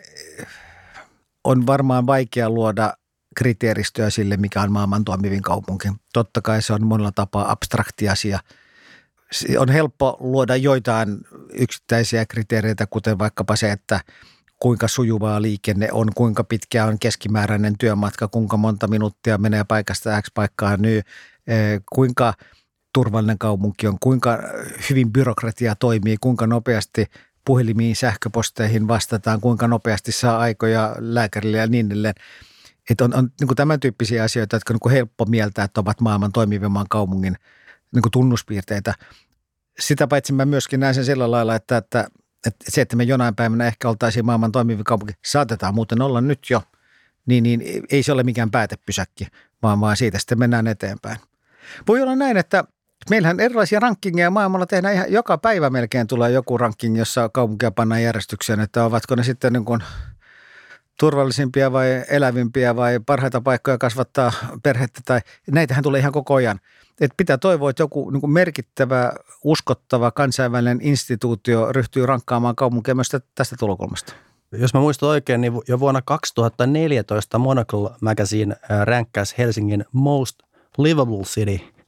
on 1.44 1.68
varmaan 1.68 2.08
vaikea 2.08 2.50
luoda 2.50 2.94
kriteeristöä 3.36 4.10
sille, 4.10 4.38
mikä 4.38 4.62
on 4.62 4.72
maailman 4.72 5.06
toimivin 5.06 5.42
kaupunki. 5.42 5.88
Totta 6.14 6.42
kai 6.42 6.62
se 6.62 6.74
on 6.74 6.88
monella 6.88 7.12
tapaa 7.12 7.52
abstrakti 7.52 8.10
asia. 8.10 8.40
On 9.58 9.70
helppo 9.70 10.18
luoda 10.20 10.56
joitain 10.56 11.18
yksittäisiä 11.54 12.26
kriteereitä, 12.26 12.88
kuten 12.88 13.20
vaikkapa 13.20 13.56
se, 13.56 13.72
että 13.72 14.00
kuinka 14.60 14.88
sujuvaa 14.88 15.42
liikenne 15.42 15.90
on, 15.92 16.08
kuinka 16.16 16.44
pitkä 16.44 16.86
on 16.86 17.00
keskimääräinen 17.00 17.78
työmatka, 17.78 18.28
kuinka 18.28 18.58
monta 18.58 18.88
minuuttia 18.88 19.38
menee 19.38 19.64
paikasta 19.64 20.22
X 20.22 20.26
paikkaan 20.34 20.82
nyt, 20.82 21.06
eh, 21.48 21.82
kuinka 21.94 22.34
turvallinen 22.94 23.38
kaupunki 23.38 23.88
on, 23.88 23.98
kuinka 24.00 24.40
hyvin 24.90 25.14
byrokratia 25.14 25.76
toimii, 25.76 26.18
kuinka 26.22 26.48
nopeasti 26.48 27.06
puhelimiin, 27.46 27.96
sähköposteihin 27.96 28.88
vastataan, 28.88 29.42
kuinka 29.42 29.68
nopeasti 29.68 30.12
saa 30.12 30.40
aikoja 30.40 30.96
lääkärille 31.00 31.58
ja 31.58 31.68
niin 31.68 31.86
edelleen. 31.86 32.16
Että 32.92 33.06
on, 33.06 33.16
on 33.16 33.30
niin 33.40 33.48
kuin 33.48 33.56
tämän 33.56 33.80
tyyppisiä 33.80 34.24
asioita, 34.24 34.56
jotka 34.56 34.74
on 34.74 34.80
niin 34.84 34.92
helppo 34.92 35.26
mieltää, 35.26 35.66
että 35.66 35.82
ovat 35.82 36.02
maailman 36.02 36.32
toimivimman 36.32 36.86
kaupungin 36.90 37.36
niin 37.94 38.02
kuin 38.02 38.12
tunnuspiirteitä. 38.12 38.94
Sitä 39.80 40.08
paitsi 40.08 40.34
mä 40.34 40.46
myöskin 40.46 40.80
näen 40.80 40.96
sen 40.96 41.06
sillä 41.06 41.32
lailla, 41.32 41.56
että, 41.56 41.78
että, 41.78 42.08
että 42.48 42.66
se, 42.70 42.82
että 42.82 42.96
me 42.96 43.04
jonain 43.04 43.36
päivänä 43.36 43.68
ehkä 43.68 43.90
oltaisiin 43.90 44.26
maailman 44.26 44.52
toimivin 44.52 44.84
kaupunki, 44.84 45.14
saatetaan 45.26 45.76
muuten 45.76 46.02
olla 46.02 46.22
nyt 46.22 46.40
jo, 46.50 46.64
niin, 47.26 47.44
niin 47.44 47.62
ei 47.92 48.04
se 48.04 48.12
ole 48.12 48.24
mikään 48.24 48.52
päätepysäkki, 48.52 49.28
vaan, 49.64 49.82
vaan 49.82 49.98
siitä 49.98 50.20
sitten 50.20 50.40
mennään 50.40 50.68
eteenpäin. 50.68 51.18
Voi 51.88 52.02
olla 52.02 52.16
näin, 52.16 52.38
että 52.38 52.64
Meillähän 53.10 53.40
erilaisia 53.40 53.80
rankingeja 53.80 54.30
maailmalla 54.30 54.66
tehdään 54.66 54.94
ihan 54.94 55.12
joka 55.12 55.38
päivä 55.38 55.70
melkein 55.70 56.08
tulee 56.08 56.32
joku 56.32 56.58
ranking, 56.58 56.98
jossa 56.98 57.30
kaupunkia 57.30 57.72
pannaan 57.72 58.04
järjestykseen, 58.04 58.60
että 58.60 58.86
ovatko 58.86 59.16
ne 59.16 59.24
sitten 59.24 59.54
niin 59.54 59.66
kuin 59.66 59.84
turvallisimpia 61.02 61.72
vai 61.72 62.04
elävimpiä 62.10 62.76
vai 62.76 63.00
parhaita 63.06 63.42
paikkoja 63.42 63.78
kasvattaa 63.78 64.32
perhettä 64.64 65.02
tai 65.06 65.20
näitähän 65.52 65.84
tulee 65.84 66.00
ihan 66.00 66.12
koko 66.12 66.34
ajan. 66.34 66.60
Et 67.00 67.12
pitää 67.18 67.38
toivoa, 67.38 67.70
että 67.70 67.84
joku 67.84 68.10
niin 68.10 68.22
kuin 68.22 68.32
merkittävä, 68.32 69.14
uskottava 69.44 70.12
kansainvälinen 70.12 70.80
instituutio 70.82 71.72
ryhtyy 71.72 72.06
rankkaamaan 72.06 72.56
kaupunkia 72.56 72.96
myös 72.96 73.10
tästä 73.36 73.56
tulokulmasta. 73.60 74.14
Jos 74.52 74.74
mä 74.74 74.80
muistan 74.80 75.10
oikein, 75.10 75.42
niin 75.42 75.54
jo 75.68 75.80
vuonna 75.80 76.02
2014 76.02 77.40
Monocle 77.40 77.90
Magazine 78.02 78.56
ränkkäsi 78.84 79.36
Helsingin 79.38 79.86
Most 79.92 80.40
Livable 80.78 81.24
City– 81.24 81.60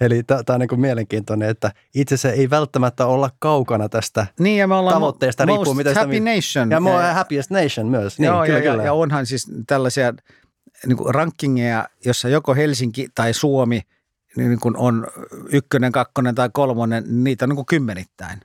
Eli 0.00 0.22
tämä 0.22 0.42
on 0.48 0.60
niin 0.60 0.80
mielenkiintoinen, 0.80 1.48
että 1.48 1.72
itse 1.94 2.16
se 2.16 2.30
ei 2.30 2.50
välttämättä 2.50 3.06
olla 3.06 3.30
kaukana 3.38 3.88
tästä 3.88 4.26
niin, 4.38 4.58
ja 4.58 4.68
me 4.68 4.74
ollaan 4.74 4.94
tavoitteesta. 4.94 5.46
Most 5.46 5.56
riippuu, 5.56 5.74
mitä 5.74 5.94
happy 5.94 6.14
sitä, 6.14 6.34
nation. 6.34 6.70
Ja 6.70 6.80
me 6.80 7.12
happiest 7.12 7.50
nation 7.50 7.86
myös. 7.86 8.18
Niin, 8.18 8.26
Joo, 8.26 8.44
kyllä, 8.44 8.58
ja, 8.58 8.70
kyllä. 8.70 8.84
ja 8.84 8.92
onhan 8.92 9.26
siis 9.26 9.50
tällaisia 9.66 10.14
niin 10.86 10.96
kuin 10.96 11.14
rankingeja, 11.14 11.88
jossa 12.04 12.28
joko 12.28 12.54
Helsinki 12.54 13.08
tai 13.14 13.34
Suomi 13.34 13.80
niin 14.36 14.60
kuin 14.60 14.76
on 14.76 15.06
ykkönen, 15.52 15.92
kakkonen 15.92 16.34
tai 16.34 16.50
kolmonen, 16.52 17.04
niitä 17.24 17.44
on 17.44 17.48
niin 17.48 17.56
kuin 17.56 17.66
kymmenittäin. 17.66 18.40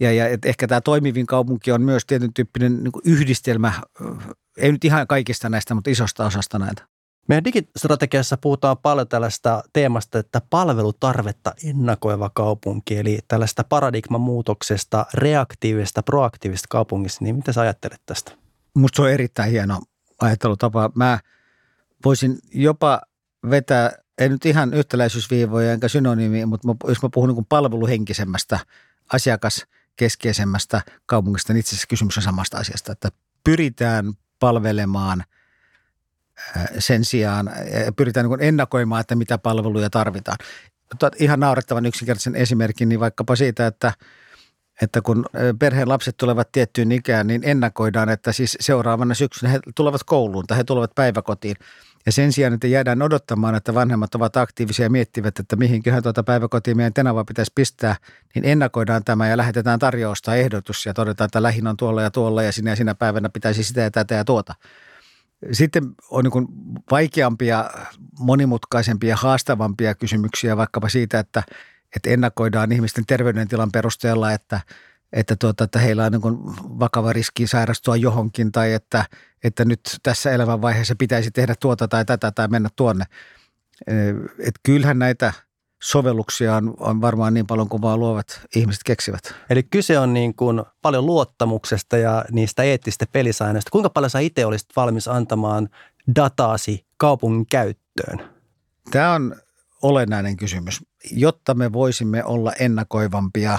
Ja, 0.00 0.12
ja 0.12 0.28
et 0.28 0.44
ehkä 0.44 0.66
tämä 0.66 0.80
toimivin 0.80 1.26
kaupunki 1.26 1.72
on 1.72 1.82
myös 1.82 2.06
tietyn 2.06 2.34
tyyppinen 2.34 2.84
niin 2.84 2.92
kuin 2.92 3.02
yhdistelmä, 3.06 3.72
ei 4.58 4.72
nyt 4.72 4.84
ihan 4.84 5.06
kaikista 5.06 5.48
näistä, 5.48 5.74
mutta 5.74 5.90
isosta 5.90 6.26
osasta 6.26 6.58
näitä. 6.58 6.82
Meidän 7.28 7.44
digistrategiassa 7.44 8.36
puhutaan 8.36 8.78
paljon 8.78 9.08
tällaista 9.08 9.62
teemasta, 9.72 10.18
että 10.18 10.40
palvelutarvetta 10.50 11.54
ennakoiva 11.64 12.30
kaupunki, 12.34 12.96
eli 12.96 13.18
tällaista 13.28 13.64
paradigman 13.64 14.20
muutoksesta, 14.20 15.06
reaktiivista, 15.14 16.02
proaktiivista 16.02 16.66
kaupungista, 16.70 17.24
niin 17.24 17.36
mitä 17.36 17.52
sä 17.52 17.60
ajattelet 17.60 18.00
tästä? 18.06 18.32
Musta 18.74 18.96
se 18.96 19.02
on 19.02 19.10
erittäin 19.10 19.50
hieno 19.50 19.80
ajattelutapa. 20.20 20.90
Mä 20.94 21.18
voisin 22.04 22.38
jopa 22.54 23.00
vetää, 23.50 23.92
ei 24.18 24.28
nyt 24.28 24.46
ihan 24.46 24.74
yhtäläisyysviivoja 24.74 25.72
enkä 25.72 25.88
synonyymiä, 25.88 26.46
mutta 26.46 26.68
jos 26.88 27.02
mä 27.02 27.08
puhun 27.14 27.28
niin 27.28 27.44
palveluhenkisemmästä, 27.44 28.58
asiakaskeskeisemmästä 29.12 30.82
kaupungista, 31.06 31.52
niin 31.52 31.60
itse 31.60 31.70
asiassa 31.70 31.86
kysymys 31.88 32.16
on 32.16 32.22
samasta 32.22 32.58
asiasta, 32.58 32.92
että 32.92 33.08
pyritään 33.44 34.12
palvelemaan– 34.40 35.24
sen 36.78 37.04
sijaan 37.04 37.50
pyritään 37.96 38.28
niin 38.28 38.42
ennakoimaan, 38.42 39.00
että 39.00 39.14
mitä 39.14 39.38
palveluja 39.38 39.90
tarvitaan. 39.90 40.38
Ihan 41.18 41.40
naurettavan 41.40 41.86
yksinkertaisen 41.86 42.36
esimerkin, 42.36 42.88
niin 42.88 43.00
vaikkapa 43.00 43.36
siitä, 43.36 43.66
että 43.66 43.92
että 44.82 45.02
kun 45.02 45.26
perheen 45.58 45.88
lapset 45.88 46.16
tulevat 46.16 46.52
tiettyyn 46.52 46.92
ikään, 46.92 47.26
niin 47.26 47.40
ennakoidaan, 47.44 48.08
että 48.08 48.32
siis 48.32 48.56
seuraavana 48.60 49.14
syksynä 49.14 49.52
he 49.52 49.60
tulevat 49.74 50.04
kouluun 50.04 50.46
tai 50.46 50.58
he 50.58 50.64
tulevat 50.64 50.94
päiväkotiin. 50.94 51.56
Ja 52.06 52.12
sen 52.12 52.32
sijaan, 52.32 52.54
että 52.54 52.66
jäädään 52.66 53.02
odottamaan, 53.02 53.54
että 53.54 53.74
vanhemmat 53.74 54.14
ovat 54.14 54.36
aktiivisia 54.36 54.86
ja 54.86 54.90
miettivät, 54.90 55.38
että 55.38 55.56
mihinköhän 55.56 56.02
tuota 56.02 56.22
päiväkotiin 56.22 56.76
meidän 56.76 56.92
tenava 56.92 57.24
pitäisi 57.24 57.52
pistää, 57.54 57.96
niin 58.34 58.44
ennakoidaan 58.44 59.04
tämä 59.04 59.28
ja 59.28 59.36
lähetetään 59.36 59.78
tarjousta 59.78 60.34
ehdotus 60.34 60.86
ja 60.86 60.94
todetaan, 60.94 61.26
että 61.26 61.42
lähin 61.42 61.66
on 61.66 61.76
tuolla 61.76 62.02
ja 62.02 62.10
tuolla 62.10 62.42
ja 62.42 62.52
sinä 62.52 62.70
ja 62.70 62.76
sinä 62.76 62.94
päivänä 62.94 63.28
pitäisi 63.28 63.64
sitä 63.64 63.80
ja 63.80 63.90
tätä 63.90 64.14
ja 64.14 64.24
tuota. 64.24 64.54
Sitten 65.52 65.84
on 66.10 66.24
niin 66.24 66.46
vaikeampia, 66.90 67.70
monimutkaisempia, 68.18 69.16
haastavampia 69.16 69.94
kysymyksiä 69.94 70.56
vaikkapa 70.56 70.88
siitä, 70.88 71.18
että, 71.18 71.42
että 71.96 72.10
ennakoidaan 72.10 72.72
ihmisten 72.72 73.06
terveydentilan 73.06 73.72
perusteella, 73.72 74.32
että, 74.32 74.60
että, 75.12 75.36
tuota, 75.36 75.64
että 75.64 75.78
heillä 75.78 76.04
on 76.04 76.12
niin 76.12 76.22
vakava 76.78 77.12
riski 77.12 77.46
sairastua 77.46 77.96
johonkin 77.96 78.52
tai 78.52 78.72
että, 78.72 79.04
että 79.44 79.64
nyt 79.64 79.80
tässä 80.02 80.30
elämänvaiheessa 80.30 80.94
pitäisi 80.98 81.30
tehdä 81.30 81.54
tuota 81.60 81.88
tai 81.88 82.04
tätä 82.04 82.30
tai 82.30 82.48
mennä 82.48 82.68
tuonne. 82.76 83.04
Että 84.38 84.60
kyllähän 84.62 84.98
näitä– 84.98 85.32
sovelluksia 85.84 86.56
on, 86.56 86.74
on 86.80 87.00
varmaan 87.00 87.34
niin 87.34 87.46
paljon 87.46 87.68
kuin 87.68 87.82
vaan 87.82 88.00
luovat 88.00 88.40
ihmiset 88.56 88.82
keksivät. 88.84 89.34
Eli 89.50 89.62
kyse 89.62 89.98
on 89.98 90.14
niin 90.14 90.34
kuin 90.34 90.62
paljon 90.82 91.06
luottamuksesta 91.06 91.96
ja 91.96 92.24
niistä 92.30 92.62
eettistä 92.62 93.06
pelisäännöistä. 93.12 93.70
Kuinka 93.70 93.90
paljon 93.90 94.10
sä 94.10 94.18
itse 94.18 94.46
olisit 94.46 94.68
valmis 94.76 95.08
antamaan 95.08 95.68
dataasi 96.16 96.86
kaupungin 96.96 97.46
käyttöön? 97.46 98.30
Tämä 98.90 99.12
on 99.12 99.36
olennainen 99.82 100.36
kysymys. 100.36 100.84
Jotta 101.10 101.54
me 101.54 101.72
voisimme 101.72 102.24
olla 102.24 102.52
ennakoivampia, 102.52 103.58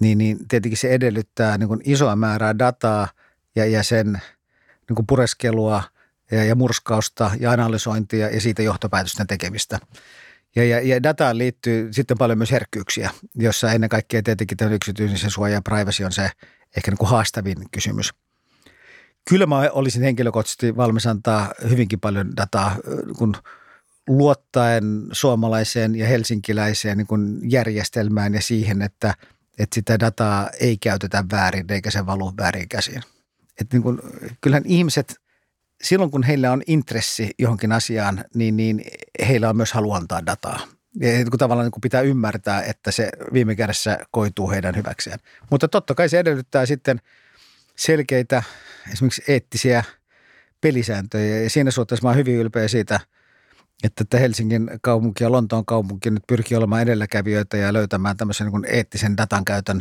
niin, 0.00 0.18
niin 0.18 0.38
tietenkin 0.48 0.78
se 0.78 0.88
edellyttää 0.88 1.58
niin 1.58 1.68
kuin 1.68 1.80
isoa 1.84 2.16
määrää 2.16 2.58
dataa 2.58 3.08
ja, 3.56 3.66
ja 3.66 3.82
sen 3.82 4.12
niin 4.88 4.94
kuin 4.94 5.06
pureskelua 5.06 5.82
ja, 6.30 6.44
ja 6.44 6.54
murskausta 6.54 7.30
ja 7.40 7.50
analysointia 7.50 8.28
ja 8.30 8.40
siitä 8.40 8.62
johtopäätösten 8.62 9.26
tekemistä. 9.26 9.78
Ja, 10.58 10.64
ja, 10.64 10.80
ja 10.80 11.02
dataan 11.02 11.38
liittyy 11.38 11.92
sitten 11.92 12.18
paljon 12.18 12.38
myös 12.38 12.52
herkkyyksiä, 12.52 13.10
jossa 13.34 13.72
ennen 13.72 13.88
kaikkea 13.90 14.22
tietenkin 14.22 14.56
tämä 14.56 14.70
yksityisen 14.70 15.30
suoja 15.30 15.54
ja 15.54 15.62
privacy 15.62 16.04
on 16.04 16.12
se 16.12 16.30
ehkä 16.76 16.90
niin 16.90 16.98
kuin 16.98 17.08
haastavin 17.08 17.56
kysymys. 17.72 18.10
Kyllä 19.28 19.46
mä 19.46 19.70
olisin 19.72 20.02
henkilökohtaisesti 20.02 20.76
valmis 20.76 21.06
antaa 21.06 21.52
hyvinkin 21.70 22.00
paljon 22.00 22.36
dataa, 22.36 22.76
kun 23.18 23.34
luottaen 24.08 25.06
suomalaiseen 25.12 25.94
ja 25.94 26.06
helsinkiläiseen 26.06 26.98
niin 26.98 27.06
kuin 27.06 27.50
järjestelmään 27.50 28.34
ja 28.34 28.40
siihen, 28.40 28.82
että, 28.82 29.14
että 29.58 29.74
sitä 29.74 30.00
dataa 30.00 30.50
ei 30.60 30.76
käytetä 30.76 31.24
väärin 31.32 31.72
eikä 31.72 31.90
se 31.90 32.06
valu 32.06 32.32
väärin 32.38 32.68
käsiin. 32.68 33.02
Että 33.60 33.76
niin 33.76 33.82
kuin, 33.82 33.98
kyllähän 34.40 34.66
ihmiset– 34.66 35.14
silloin 35.82 36.10
kun 36.10 36.22
heillä 36.22 36.52
on 36.52 36.62
intressi 36.66 37.30
johonkin 37.38 37.72
asiaan, 37.72 38.24
niin, 38.34 38.56
niin 38.56 38.84
heillä 39.28 39.48
on 39.48 39.56
myös 39.56 39.72
halu 39.72 39.92
antaa 39.92 40.26
dataa. 40.26 40.60
Ja 41.00 41.24
kun 41.30 41.38
tavallaan 41.38 41.64
niin 41.66 41.72
kun 41.72 41.80
pitää 41.80 42.00
ymmärtää, 42.00 42.62
että 42.62 42.90
se 42.90 43.10
viime 43.32 43.54
kädessä 43.54 43.98
koituu 44.10 44.50
heidän 44.50 44.76
hyväkseen. 44.76 45.18
Mutta 45.50 45.68
totta 45.68 45.94
kai 45.94 46.08
se 46.08 46.18
edellyttää 46.18 46.66
sitten 46.66 47.00
selkeitä 47.76 48.42
esimerkiksi 48.92 49.22
eettisiä 49.28 49.84
pelisääntöjä. 50.60 51.42
Ja 51.42 51.50
siinä 51.50 51.70
suhteessa 51.70 52.02
mä 52.02 52.08
oon 52.08 52.16
hyvin 52.16 52.34
ylpeä 52.34 52.68
siitä, 52.68 53.00
että 53.84 54.18
Helsingin 54.18 54.70
kaupunki 54.80 55.24
ja 55.24 55.32
Lontoon 55.32 55.66
kaupunki 55.66 56.10
nyt 56.10 56.22
pyrkii 56.26 56.56
olemaan 56.56 56.82
edelläkävijöitä 56.82 57.56
ja 57.56 57.72
löytämään 57.72 58.16
tämmöisen 58.16 58.46
niin 58.46 58.74
eettisen 58.76 59.16
datan 59.16 59.44
käytön 59.44 59.80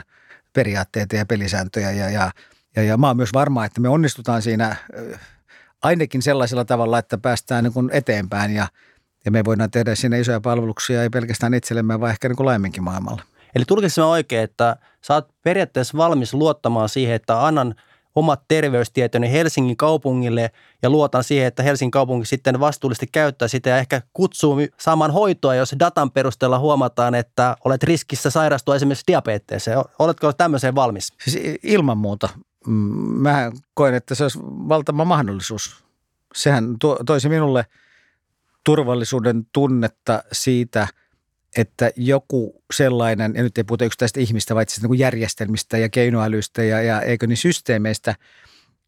periaatteita 0.54 1.16
ja 1.16 1.26
pelisääntöjä. 1.26 1.92
Ja, 1.92 2.10
ja, 2.10 2.32
ja, 2.76 2.84
ja 2.84 2.98
mä 2.98 3.08
oon 3.08 3.18
myös 3.18 3.34
varma, 3.34 3.66
että 3.66 3.82
me 3.82 3.90
onnistutaan 3.90 4.42
siinä 4.42 4.76
ainakin 5.88 6.22
sellaisella 6.22 6.66
tavalla, 6.66 7.00
että 7.00 7.18
päästään 7.18 7.64
niin 7.64 7.74
kuin 7.74 7.90
eteenpäin 7.94 8.56
ja, 8.56 8.68
ja 9.26 9.32
me 9.32 9.46
voidaan 9.46 9.72
tehdä 9.72 9.96
sinne 9.96 10.20
isoja 10.20 10.42
palveluksia 10.42 11.04
ei 11.04 11.10
pelkästään 11.10 11.54
itsellemme, 11.54 12.00
vaan 12.00 12.12
ehkä 12.12 12.28
niin 12.28 12.36
kuin 12.36 12.46
laajemminkin 12.46 12.84
maailmalla. 12.84 13.22
Eli 13.56 13.64
tulkitsen 13.68 14.04
oikein, 14.04 14.44
että 14.44 14.76
sä 15.02 15.14
oot 15.14 15.30
periaatteessa 15.44 15.98
valmis 15.98 16.34
luottamaan 16.34 16.90
siihen, 16.90 17.16
että 17.16 17.46
annan 17.46 17.76
omat 18.16 18.42
terveystietoni 18.48 19.32
Helsingin 19.32 19.78
kaupungille 19.78 20.52
ja 20.82 20.90
luotan 20.90 21.24
siihen, 21.24 21.48
että 21.48 21.64
Helsingin 21.64 21.92
kaupunki 21.92 22.28
sitten 22.28 22.60
vastuullisesti 22.60 23.08
käyttää 23.12 23.48
sitä 23.48 23.70
ja 23.70 23.78
ehkä 23.78 24.02
kutsuu 24.14 24.58
saamaan 24.80 25.12
hoitoa, 25.12 25.56
jos 25.56 25.76
datan 25.80 26.12
perusteella 26.12 26.60
huomataan, 26.60 27.16
että 27.16 27.56
olet 27.66 27.84
riskissä 27.84 28.30
sairastua 28.30 28.76
esimerkiksi 28.76 29.04
diabeteeseen. 29.08 29.78
Oletko 30.00 30.34
tämmöiseen 30.34 30.76
valmis? 30.76 31.14
Siis 31.24 31.60
ilman 31.64 31.98
muuta. 31.98 32.30
Mm, 32.68 32.74
mä 33.22 33.52
koen, 33.74 33.94
että 33.94 34.16
se 34.16 34.24
olisi 34.24 34.40
valtava 34.44 35.06
mahdollisuus. 35.06 35.84
Sehän 36.34 36.76
toisi 37.06 37.30
minulle 37.30 37.66
turvallisuuden 38.64 39.48
tunnetta 39.54 40.24
siitä, 40.32 40.88
että 41.58 41.92
joku 41.96 42.64
sellainen, 42.74 43.34
ja 43.36 43.44
nyt 43.44 43.58
ei 43.58 43.64
puhuta 43.64 43.86
yksittäistä 43.86 44.20
ihmistä, 44.20 44.56
vaan 44.56 44.64
itse 44.64 44.88
niin 44.88 45.00
järjestelmistä 45.00 45.78
ja 45.78 45.90
keinoälystä 45.90 46.64
ja, 46.64 46.82
ja 46.82 47.02
eikö 47.02 47.28
niin 47.28 47.38
systeemeistä, 47.38 48.16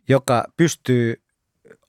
joka 0.10 0.44
pystyy 0.58 1.22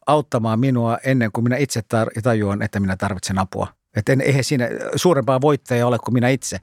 auttamaan 0.07 0.61
minua 0.61 0.99
ennen 1.05 1.33
kuin 1.33 1.45
minä 1.45 1.57
itse 1.57 1.83
tajuan, 2.23 2.63
että 2.63 2.81
minä 2.81 2.97
tarvitsen 2.97 3.39
apua. 3.39 3.67
Että 3.97 4.13
en, 4.13 4.21
eihän 4.21 4.45
siinä 4.45 4.69
suurempaa 4.97 5.41
voittajaa 5.41 5.89
ole 5.89 5.99
kuin 5.99 6.15
minä 6.15 6.29
itse. 6.29 6.59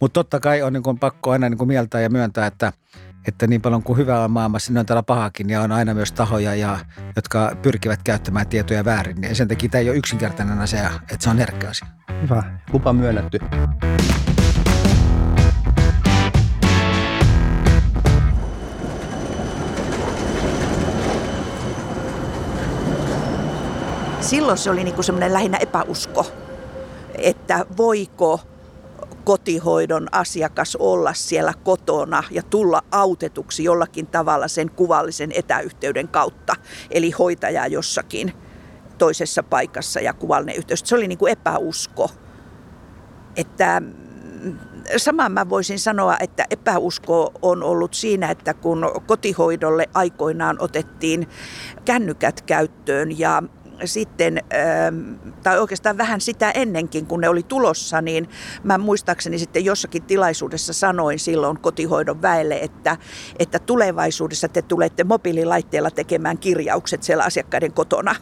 Mutta 0.00 0.14
totta 0.14 0.40
kai 0.40 0.62
on 0.62 0.72
niin 0.72 0.82
kuin 0.82 0.98
pakko 0.98 1.30
aina 1.30 1.48
niin 1.48 1.58
kuin 1.58 1.68
mieltää 1.68 2.00
ja 2.00 2.10
myöntää, 2.10 2.46
että– 2.46 2.72
että 3.28 3.46
niin 3.46 3.62
paljon 3.62 3.82
kuin 3.82 3.96
hyvää 3.96 4.24
on 4.24 4.30
maailmassa, 4.30 4.72
niin 4.72 4.78
on 4.78 4.86
täällä 4.86 5.02
pahakin 5.02 5.50
ja 5.50 5.60
on 5.60 5.72
aina 5.72 5.94
myös 5.94 6.12
tahoja, 6.12 6.54
ja, 6.54 6.78
jotka 7.16 7.56
pyrkivät 7.62 8.00
käyttämään 8.02 8.46
tietoja 8.46 8.84
väärin. 8.84 9.22
Ja 9.22 9.34
sen 9.34 9.48
takia 9.48 9.68
tämä 9.68 9.80
ei 9.80 9.90
ole 9.90 9.96
yksinkertainen 9.96 10.58
asia, 10.58 10.90
että 11.00 11.24
se 11.24 11.30
on 11.30 11.38
herkkä 11.38 11.68
asia. 11.68 11.88
Hyvä, 12.22 12.42
lupa 12.72 12.92
myönnetty. 12.92 13.38
Silloin 24.20 24.58
se 24.58 24.70
oli 24.70 24.84
niinku 24.84 25.02
semmoinen 25.02 25.32
lähinnä 25.32 25.58
epäusko, 25.58 26.32
että 27.18 27.66
voiko– 27.76 28.40
kotihoidon 29.24 30.08
asiakas 30.12 30.76
olla 30.76 31.14
siellä 31.14 31.54
kotona 31.64 32.22
ja 32.30 32.42
tulla 32.42 32.82
autetuksi 32.90 33.64
jollakin 33.64 34.06
tavalla 34.06 34.48
sen 34.48 34.70
kuvallisen 34.70 35.32
etäyhteyden 35.34 36.08
kautta, 36.08 36.56
eli 36.90 37.10
hoitaja 37.10 37.66
jossakin 37.66 38.32
toisessa 38.98 39.42
paikassa 39.42 40.00
ja 40.00 40.12
kuvallinen 40.12 40.56
yhteys. 40.56 40.82
Se 40.84 40.94
oli 40.94 41.08
niin 41.08 41.18
kuin 41.18 41.32
epäusko. 41.32 42.10
Että 43.36 43.80
mm, 43.80 44.58
sama 44.96 45.28
mä 45.28 45.48
voisin 45.48 45.78
sanoa, 45.78 46.16
että 46.20 46.44
epäusko 46.50 47.32
on 47.42 47.62
ollut 47.62 47.94
siinä, 47.94 48.30
että 48.30 48.54
kun 48.54 48.90
kotihoidolle 49.06 49.88
aikoinaan 49.94 50.56
otettiin 50.58 51.28
kännykät 51.84 52.42
käyttöön 52.42 53.18
ja 53.18 53.42
sitten, 53.84 54.38
ähm, 54.38 55.12
tai 55.42 55.60
oikeastaan 55.60 55.98
vähän 55.98 56.20
sitä 56.20 56.50
ennenkin, 56.50 57.06
kun 57.06 57.20
ne 57.20 57.28
oli 57.28 57.42
tulossa, 57.42 58.00
niin 58.00 58.28
mä 58.62 58.78
muistaakseni 58.78 59.38
sitten 59.38 59.64
jossakin 59.64 60.02
tilaisuudessa 60.02 60.72
sanoin 60.72 61.18
silloin 61.18 61.58
kotihoidon 61.60 62.22
väelle, 62.22 62.58
että, 62.62 62.96
että 63.38 63.58
tulevaisuudessa 63.58 64.48
te 64.48 64.62
tulette 64.62 65.04
mobiililaitteella 65.04 65.90
tekemään 65.90 66.38
kirjaukset 66.38 67.02
siellä 67.02 67.24
asiakkaiden 67.24 67.72
kotona. 67.72 68.14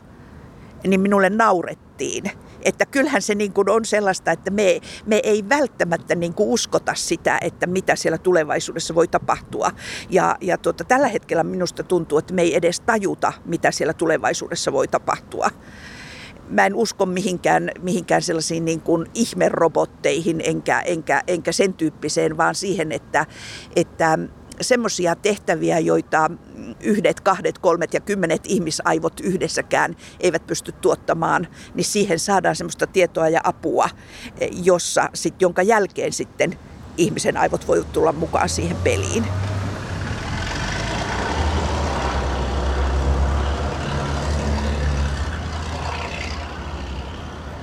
Niin 0.86 1.00
minulle 1.00 1.30
naurettiin 1.30 2.24
että 2.64 2.86
kyllähän 2.86 3.22
se 3.22 3.34
niin 3.34 3.52
kuin 3.52 3.70
on 3.70 3.84
sellaista, 3.84 4.30
että 4.30 4.50
me, 4.50 4.80
me 5.06 5.20
ei 5.24 5.44
välttämättä 5.48 6.14
niin 6.14 6.34
kuin 6.34 6.48
uskota 6.48 6.94
sitä, 6.94 7.38
että 7.40 7.66
mitä 7.66 7.96
siellä 7.96 8.18
tulevaisuudessa 8.18 8.94
voi 8.94 9.08
tapahtua. 9.08 9.70
Ja, 10.10 10.36
ja 10.40 10.58
tuota, 10.58 10.84
tällä 10.84 11.08
hetkellä 11.08 11.44
minusta 11.44 11.82
tuntuu, 11.82 12.18
että 12.18 12.34
me 12.34 12.42
ei 12.42 12.56
edes 12.56 12.80
tajuta, 12.80 13.32
mitä 13.44 13.70
siellä 13.70 13.94
tulevaisuudessa 13.94 14.72
voi 14.72 14.88
tapahtua 14.88 15.50
mä 16.48 16.66
en 16.66 16.74
usko 16.74 17.06
mihinkään, 17.06 17.70
mihinkään 17.82 18.22
sellaisiin 18.22 18.64
niin 18.64 18.80
kuin 18.80 19.06
ihmerobotteihin 19.14 20.40
enkä, 20.44 20.80
enkä, 20.80 21.22
enkä 21.26 21.52
sen 21.52 21.74
tyyppiseen, 21.74 22.36
vaan 22.36 22.54
siihen, 22.54 22.92
että, 22.92 23.26
että 23.76 24.18
semmoisia 24.60 25.16
tehtäviä, 25.16 25.78
joita 25.78 26.30
yhdet, 26.80 27.20
kahdet, 27.20 27.58
kolmet 27.58 27.94
ja 27.94 28.00
kymmenet 28.00 28.42
ihmisaivot 28.44 29.20
yhdessäkään 29.20 29.96
eivät 30.20 30.46
pysty 30.46 30.72
tuottamaan, 30.72 31.48
niin 31.74 31.84
siihen 31.84 32.18
saadaan 32.18 32.56
semmoista 32.56 32.86
tietoa 32.86 33.28
ja 33.28 33.40
apua, 33.44 33.88
jossa 34.62 35.10
sit, 35.14 35.42
jonka 35.42 35.62
jälkeen 35.62 36.12
sitten 36.12 36.58
ihmisen 36.96 37.36
aivot 37.36 37.68
voivat 37.68 37.92
tulla 37.92 38.12
mukaan 38.12 38.48
siihen 38.48 38.76
peliin. 38.76 39.24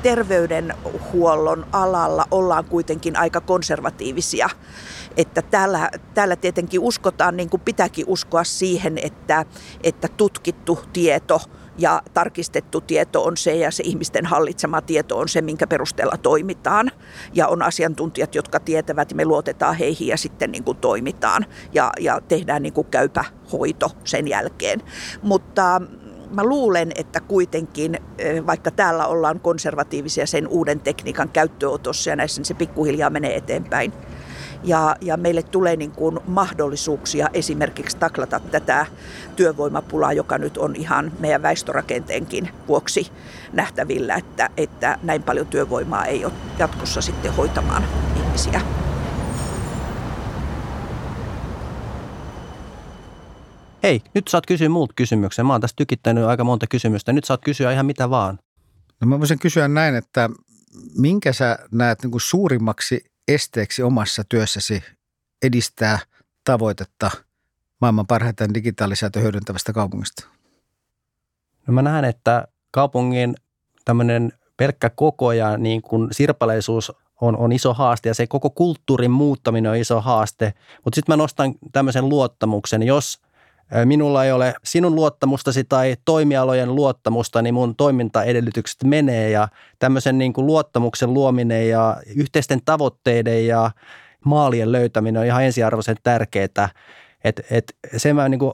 terveydenhuollon 0.03 1.65
alalla 1.71 2.25
ollaan 2.31 2.65
kuitenkin 2.65 3.15
aika 3.17 3.41
konservatiivisia. 3.41 4.49
Että 5.17 5.41
täällä, 5.41 5.89
täällä 6.13 6.35
tietenkin 6.35 6.79
uskotaan, 6.79 7.37
niin 7.37 7.49
kuin 7.49 7.61
pitääkin 7.61 8.05
uskoa 8.07 8.43
siihen, 8.43 8.97
että, 8.97 9.45
että 9.83 10.07
tutkittu 10.17 10.79
tieto 10.93 11.41
ja 11.77 12.01
tarkistettu 12.13 12.81
tieto 12.81 13.23
on 13.23 13.37
se 13.37 13.55
ja 13.55 13.71
se 13.71 13.83
ihmisten 13.85 14.25
hallitsema 14.25 14.81
tieto 14.81 15.17
on 15.17 15.29
se, 15.29 15.41
minkä 15.41 15.67
perusteella 15.67 16.17
toimitaan. 16.17 16.91
Ja 17.33 17.47
on 17.47 17.61
asiantuntijat, 17.61 18.35
jotka 18.35 18.59
tietävät 18.59 19.13
me 19.13 19.25
luotetaan 19.25 19.75
heihin 19.75 20.07
ja 20.07 20.17
sitten 20.17 20.51
niin 20.51 20.63
kuin 20.63 20.77
toimitaan 20.77 21.45
ja, 21.73 21.91
ja 21.99 22.21
tehdään 22.27 22.63
niin 22.63 22.73
kuin 22.73 22.87
käypä 22.87 23.25
hoito 23.51 23.91
sen 24.03 24.27
jälkeen. 24.27 24.81
Mutta 25.21 25.81
mä 26.31 26.43
luulen, 26.43 26.91
että 26.95 27.19
kuitenkin, 27.19 27.99
vaikka 28.47 28.71
täällä 28.71 29.07
ollaan 29.07 29.39
konservatiivisia 29.39 30.27
sen 30.27 30.47
uuden 30.47 30.79
tekniikan 30.79 31.29
käyttöönotossa 31.29 32.09
ja 32.09 32.15
näissä 32.15 32.39
niin 32.39 32.45
se 32.45 32.53
pikkuhiljaa 32.53 33.09
menee 33.09 33.35
eteenpäin. 33.35 33.93
Ja, 34.63 34.95
ja 35.01 35.17
meille 35.17 35.43
tulee 35.43 35.75
niin 35.75 35.91
kuin 35.91 36.19
mahdollisuuksia 36.27 37.29
esimerkiksi 37.33 37.97
taklata 37.97 38.39
tätä 38.39 38.85
työvoimapulaa, 39.35 40.13
joka 40.13 40.37
nyt 40.37 40.57
on 40.57 40.75
ihan 40.75 41.11
meidän 41.19 41.41
väestörakenteenkin 41.41 42.49
vuoksi 42.67 43.11
nähtävillä, 43.53 44.15
että, 44.15 44.49
että 44.57 44.99
näin 45.03 45.23
paljon 45.23 45.47
työvoimaa 45.47 46.05
ei 46.05 46.25
ole 46.25 46.33
jatkossa 46.59 47.01
sitten 47.01 47.33
hoitamaan 47.33 47.83
ihmisiä. 48.23 48.61
Hei, 53.83 54.01
nyt 54.13 54.27
saat 54.27 54.45
kysyä 54.45 54.69
muut 54.69 54.93
kysymyksen. 54.95 55.45
Mä 55.45 55.53
oon 55.53 55.61
tässä 55.61 55.75
tykittänyt 55.75 56.23
aika 56.23 56.43
monta 56.43 56.67
kysymystä. 56.67 57.13
Nyt 57.13 57.23
saat 57.23 57.41
kysyä 57.45 57.71
ihan 57.71 57.85
mitä 57.85 58.09
vaan. 58.09 58.39
No 59.01 59.07
mä 59.07 59.19
voisin 59.19 59.39
kysyä 59.39 59.67
näin, 59.67 59.95
että 59.95 60.29
minkä 60.97 61.33
sä 61.33 61.59
näet 61.71 62.01
niin 62.03 62.11
kuin 62.11 62.21
suurimmaksi 62.21 63.05
esteeksi 63.27 63.83
omassa 63.83 64.23
työssäsi 64.29 64.83
edistää 65.41 65.99
tavoitetta 66.43 67.11
maailman 67.81 68.07
parhaiten 68.07 68.53
digitalisaatio 68.53 69.21
hyödyntävästä 69.21 69.73
kaupungista? 69.73 70.27
No 71.67 71.73
mä 71.73 71.81
näen, 71.81 72.05
että 72.05 72.47
kaupungin 72.71 73.35
tämmöinen 73.85 74.33
pelkkä 74.57 74.89
koko 74.89 75.31
ja 75.31 75.57
niin 75.57 75.81
kuin 75.81 76.07
sirpaleisuus 76.11 76.91
on, 77.21 77.37
on 77.37 77.51
iso 77.51 77.73
haaste 77.73 78.09
ja 78.09 78.13
se 78.13 78.27
koko 78.27 78.49
kulttuurin 78.49 79.11
muuttaminen 79.11 79.71
on 79.71 79.77
iso 79.77 80.01
haaste. 80.01 80.53
Mutta 80.83 80.95
sitten 80.95 81.13
mä 81.13 81.17
nostan 81.17 81.53
tämmöisen 81.71 82.09
luottamuksen, 82.09 82.83
jos– 82.83 83.19
minulla 83.85 84.25
ei 84.25 84.31
ole 84.31 84.53
sinun 84.63 84.95
luottamustasi 84.95 85.63
tai 85.63 85.95
toimialojen 86.05 86.75
luottamusta, 86.75 87.41
niin 87.41 87.53
mun 87.53 87.75
toimintaedellytykset 87.75 88.83
menee 88.83 89.29
ja 89.29 89.47
tämmöisen 89.79 90.17
niin 90.17 90.33
kuin 90.33 90.47
luottamuksen 90.47 91.13
luominen 91.13 91.69
ja 91.69 91.97
yhteisten 92.15 92.59
tavoitteiden 92.65 93.47
ja 93.47 93.71
maalien 94.25 94.71
löytäminen 94.71 95.19
on 95.19 95.25
ihan 95.25 95.43
ensiarvoisen 95.43 95.97
tärkeää. 96.03 96.69
Et, 97.23 97.41
et 97.51 97.75
sen 97.97 98.15
mä 98.15 98.29
niin 98.29 98.39
kuin 98.39 98.53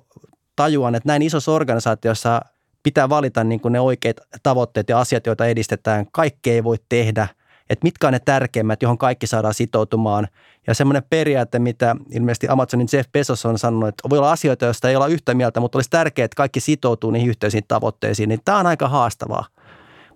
tajuan, 0.56 0.96
että 0.96 1.10
näin 1.10 1.22
isossa 1.22 1.52
organisaatiossa 1.52 2.42
pitää 2.84 3.10
valita 3.10 3.44
niin 3.44 3.60
kuin 3.60 3.72
ne 3.72 3.80
oikeat 3.80 4.18
tavoitteet 4.44 4.90
ja 4.90 5.00
asiat, 5.00 5.26
joita 5.26 5.46
edistetään. 5.46 6.06
Kaikkea 6.12 6.54
ei 6.54 6.64
voi 6.64 6.78
tehdä– 6.90 7.28
että 7.70 7.84
mitkä 7.84 8.08
on 8.08 8.14
ne 8.14 8.20
tärkeimmät, 8.20 8.82
johon 8.82 8.98
kaikki 8.98 9.28
saadaan 9.28 9.54
sitoutumaan. 9.54 10.28
Ja 10.68 10.74
semmoinen 10.74 11.04
periaate, 11.10 11.60
mitä 11.60 11.96
ilmeisesti 12.12 12.48
Amazonin 12.50 12.88
Jeff 12.94 13.12
Bezos 13.12 13.46
on 13.46 13.60
sanonut, 13.60 13.90
että 13.90 14.10
voi 14.10 14.18
olla 14.18 14.32
asioita, 14.32 14.66
joista 14.66 14.90
ei 14.90 14.96
olla 14.96 15.08
yhtä 15.08 15.34
mieltä, 15.34 15.60
mutta 15.60 15.78
olisi 15.78 15.90
tärkeää, 15.90 16.26
että 16.26 16.36
kaikki 16.36 16.60
sitoutuu 16.60 17.12
niihin 17.12 17.30
yhteisiin 17.30 17.64
tavoitteisiin, 17.68 18.30
niin 18.30 18.40
tämä 18.46 18.58
on 18.58 18.68
aika 18.68 18.90
haastavaa. 18.90 19.46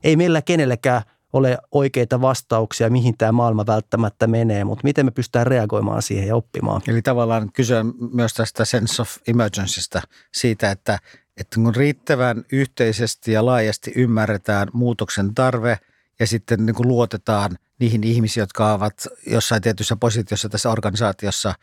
Ei 0.04 0.16
meillä 0.16 0.42
kenellekään 0.42 1.02
ole 1.34 1.58
oikeita 1.72 2.22
vastauksia, 2.22 2.90
mihin 2.90 3.18
tämä 3.18 3.32
maailma 3.32 3.66
välttämättä 3.66 4.28
menee, 4.28 4.64
mutta 4.64 4.84
miten 4.84 5.06
me 5.06 5.12
pystytään 5.12 5.48
reagoimaan 5.48 6.02
siihen 6.02 6.28
ja 6.28 6.36
oppimaan. 6.36 6.82
Eli 6.88 7.02
tavallaan 7.02 7.52
kysyä 7.54 7.86
myös 8.14 8.34
tästä 8.34 8.66
sense 8.66 9.02
of 9.02 9.10
emergencystä, 9.28 10.02
siitä, 10.34 10.72
että, 10.72 11.00
että 11.38 11.56
kun 11.56 11.76
riittävän 11.76 12.44
yhteisesti 12.52 13.32
ja 13.32 13.46
laajasti 13.46 13.92
ymmärretään 13.96 14.68
muutoksen 14.74 15.36
tarve– 15.36 15.78
ja 16.20 16.28
sitten 16.28 16.66
niin 16.66 16.76
kuin 16.76 16.88
luotetaan 16.88 17.58
niihin 17.80 18.04
ihmisiin, 18.04 18.42
jotka 18.42 18.74
ovat 18.74 19.08
jossain 19.28 19.62
tietyssä 19.62 19.96
positiossa 19.96 20.50
tässä 20.50 20.70
organisaatiossa, 20.70 21.54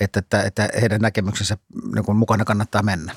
että, 0.00 0.20
että, 0.20 0.42
että 0.42 0.68
heidän 0.80 1.00
näkemyksensä 1.00 1.56
niin 1.94 2.04
kuin 2.04 2.16
mukana 2.16 2.44
kannattaa 2.44 2.82
mennä. 2.82 3.14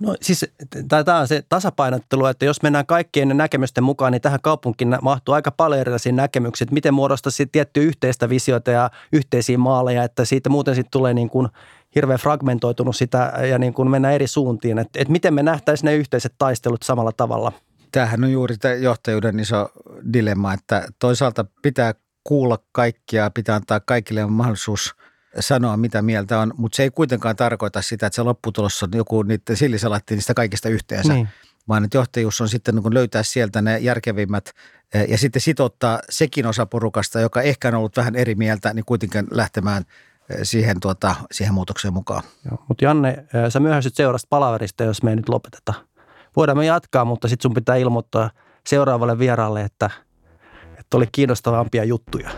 No 0.00 0.16
siis 0.20 0.46
tämä 0.88 1.18
on 1.18 1.28
se 1.28 1.42
tasapainottelu, 1.48 2.26
että 2.26 2.44
jos 2.44 2.62
mennään 2.62 2.86
kaikkien 2.86 3.36
näkemysten 3.36 3.84
mukaan, 3.84 4.12
niin 4.12 4.22
tähän 4.22 4.40
kaupunkiin 4.42 4.96
mahtuu 5.02 5.34
aika 5.34 5.50
paljon 5.50 5.80
erilaisia 5.80 6.12
näkemyksiä, 6.12 6.64
että 6.64 6.74
miten 6.74 6.94
muodostaa 6.94 7.30
sitten 7.30 7.52
tiettyä 7.52 7.82
yhteistä 7.82 8.28
visiota 8.28 8.70
ja 8.70 8.90
yhteisiä 9.12 9.58
maaleja, 9.58 10.04
että 10.04 10.24
siitä 10.24 10.50
muuten 10.50 10.74
sitten 10.74 10.90
tulee 10.90 11.14
niin 11.14 11.30
kuin 11.30 11.48
hirveän 11.94 12.18
fragmentoitunut 12.18 12.96
sitä 12.96 13.32
ja 13.50 13.58
niin 13.58 13.74
kuin 13.74 13.90
mennään 13.90 14.14
eri 14.14 14.26
suuntiin, 14.26 14.78
että, 14.78 15.00
että 15.00 15.12
miten 15.12 15.34
me 15.34 15.42
nähtäisiin 15.42 15.86
ne 15.86 15.94
yhteiset 15.94 16.34
taistelut 16.38 16.82
samalla 16.82 17.12
tavalla– 17.12 17.52
Tämähän 17.92 18.24
on 18.24 18.32
juuri 18.32 18.56
tämä 18.56 18.74
johtajuuden 18.74 19.40
iso 19.40 19.70
dilemma, 20.12 20.52
että 20.52 20.88
toisaalta 20.98 21.44
pitää 21.62 21.94
kuulla 22.24 22.58
kaikkia, 22.72 23.30
pitää 23.30 23.56
antaa 23.56 23.80
kaikille 23.80 24.26
mahdollisuus 24.26 24.94
sanoa, 25.40 25.76
mitä 25.76 26.02
mieltä 26.02 26.40
on, 26.40 26.52
mutta 26.56 26.76
se 26.76 26.82
ei 26.82 26.90
kuitenkaan 26.90 27.36
tarkoita 27.36 27.82
sitä, 27.82 28.06
että 28.06 28.14
se 28.14 28.22
lopputulos 28.22 28.82
on 28.82 28.88
joku 28.94 29.22
niiden 29.22 29.56
sillisalatti 29.56 30.14
niistä 30.14 30.34
kaikista 30.34 30.68
yhteensä. 30.68 31.12
Niin 31.12 31.28
vaan 31.70 31.84
että 31.84 31.96
johtajuus 31.96 32.40
on 32.40 32.48
sitten 32.48 32.74
niin 32.74 32.94
löytää 32.94 33.22
sieltä 33.22 33.62
ne 33.62 33.78
järkevimmät 33.78 34.50
eh, 34.94 35.08
ja 35.08 35.18
sitten 35.18 35.42
sitouttaa 35.42 36.00
sekin 36.10 36.46
osa 36.46 36.66
porukasta, 36.66 37.20
joka 37.20 37.42
ehkä 37.42 37.68
on 37.68 37.74
ollut 37.74 37.96
vähän 37.96 38.16
eri 38.16 38.34
mieltä, 38.34 38.74
niin 38.74 38.84
kuitenkin 38.84 39.26
lähtemään 39.30 39.84
eh, 40.30 40.38
siihen, 40.42 40.80
tuota, 40.80 41.14
siihen 41.32 41.54
muutokseen 41.54 41.94
mukaan. 41.94 42.22
mutta 42.68 42.84
Janne, 42.84 43.08
eh, 43.08 43.26
sä 43.48 43.60
myöhästyt 43.60 43.94
seurasta 43.94 44.26
palaverista, 44.30 44.84
jos 44.84 45.02
me 45.02 45.10
ei 45.10 45.16
nyt 45.16 45.28
lopeteta 45.28 45.74
voidaan 46.36 46.58
me 46.58 46.66
jatkaa, 46.66 47.04
mutta 47.04 47.28
sitten 47.28 47.42
sun 47.42 47.54
pitää 47.54 47.76
ilmoittaa 47.76 48.30
seuraavalle 48.66 49.18
vieraalle, 49.18 49.62
että, 49.62 49.90
että 50.78 50.96
oli 50.96 51.06
kiinnostavampia 51.12 51.84
juttuja. 51.84 52.30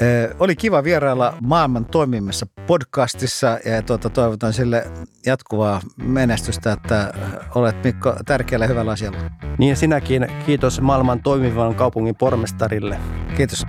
Ee, 0.00 0.34
oli 0.38 0.56
kiva 0.56 0.84
vierailla 0.84 1.34
maailman 1.40 1.84
toimimmassa 1.84 2.46
podcastissa 2.66 3.46
ja 3.46 3.82
tuota, 3.82 4.10
toivotan 4.10 4.52
sille 4.52 4.86
jatkuvaa 5.26 5.80
menestystä, 5.96 6.72
että 6.72 7.14
olet 7.54 7.84
Mikko 7.84 8.16
tärkeällä 8.26 8.64
ja 8.64 8.68
hyvällä 8.68 8.92
asialla. 8.92 9.18
Niin 9.58 9.70
ja 9.70 9.76
sinäkin 9.76 10.26
kiitos 10.46 10.80
maailman 10.80 11.22
toimivan 11.22 11.74
kaupungin 11.74 12.16
pormestarille. 12.16 12.98
Kiitos. 13.36 13.66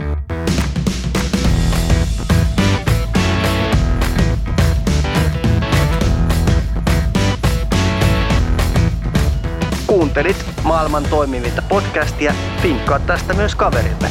Kuuntelit 9.89 10.45
maailman 10.63 11.03
toimivinta 11.03 11.61
podcastia, 11.69 12.33
finkkaa 12.61 12.99
tästä 12.99 13.33
myös 13.33 13.55
kaverille. 13.55 14.09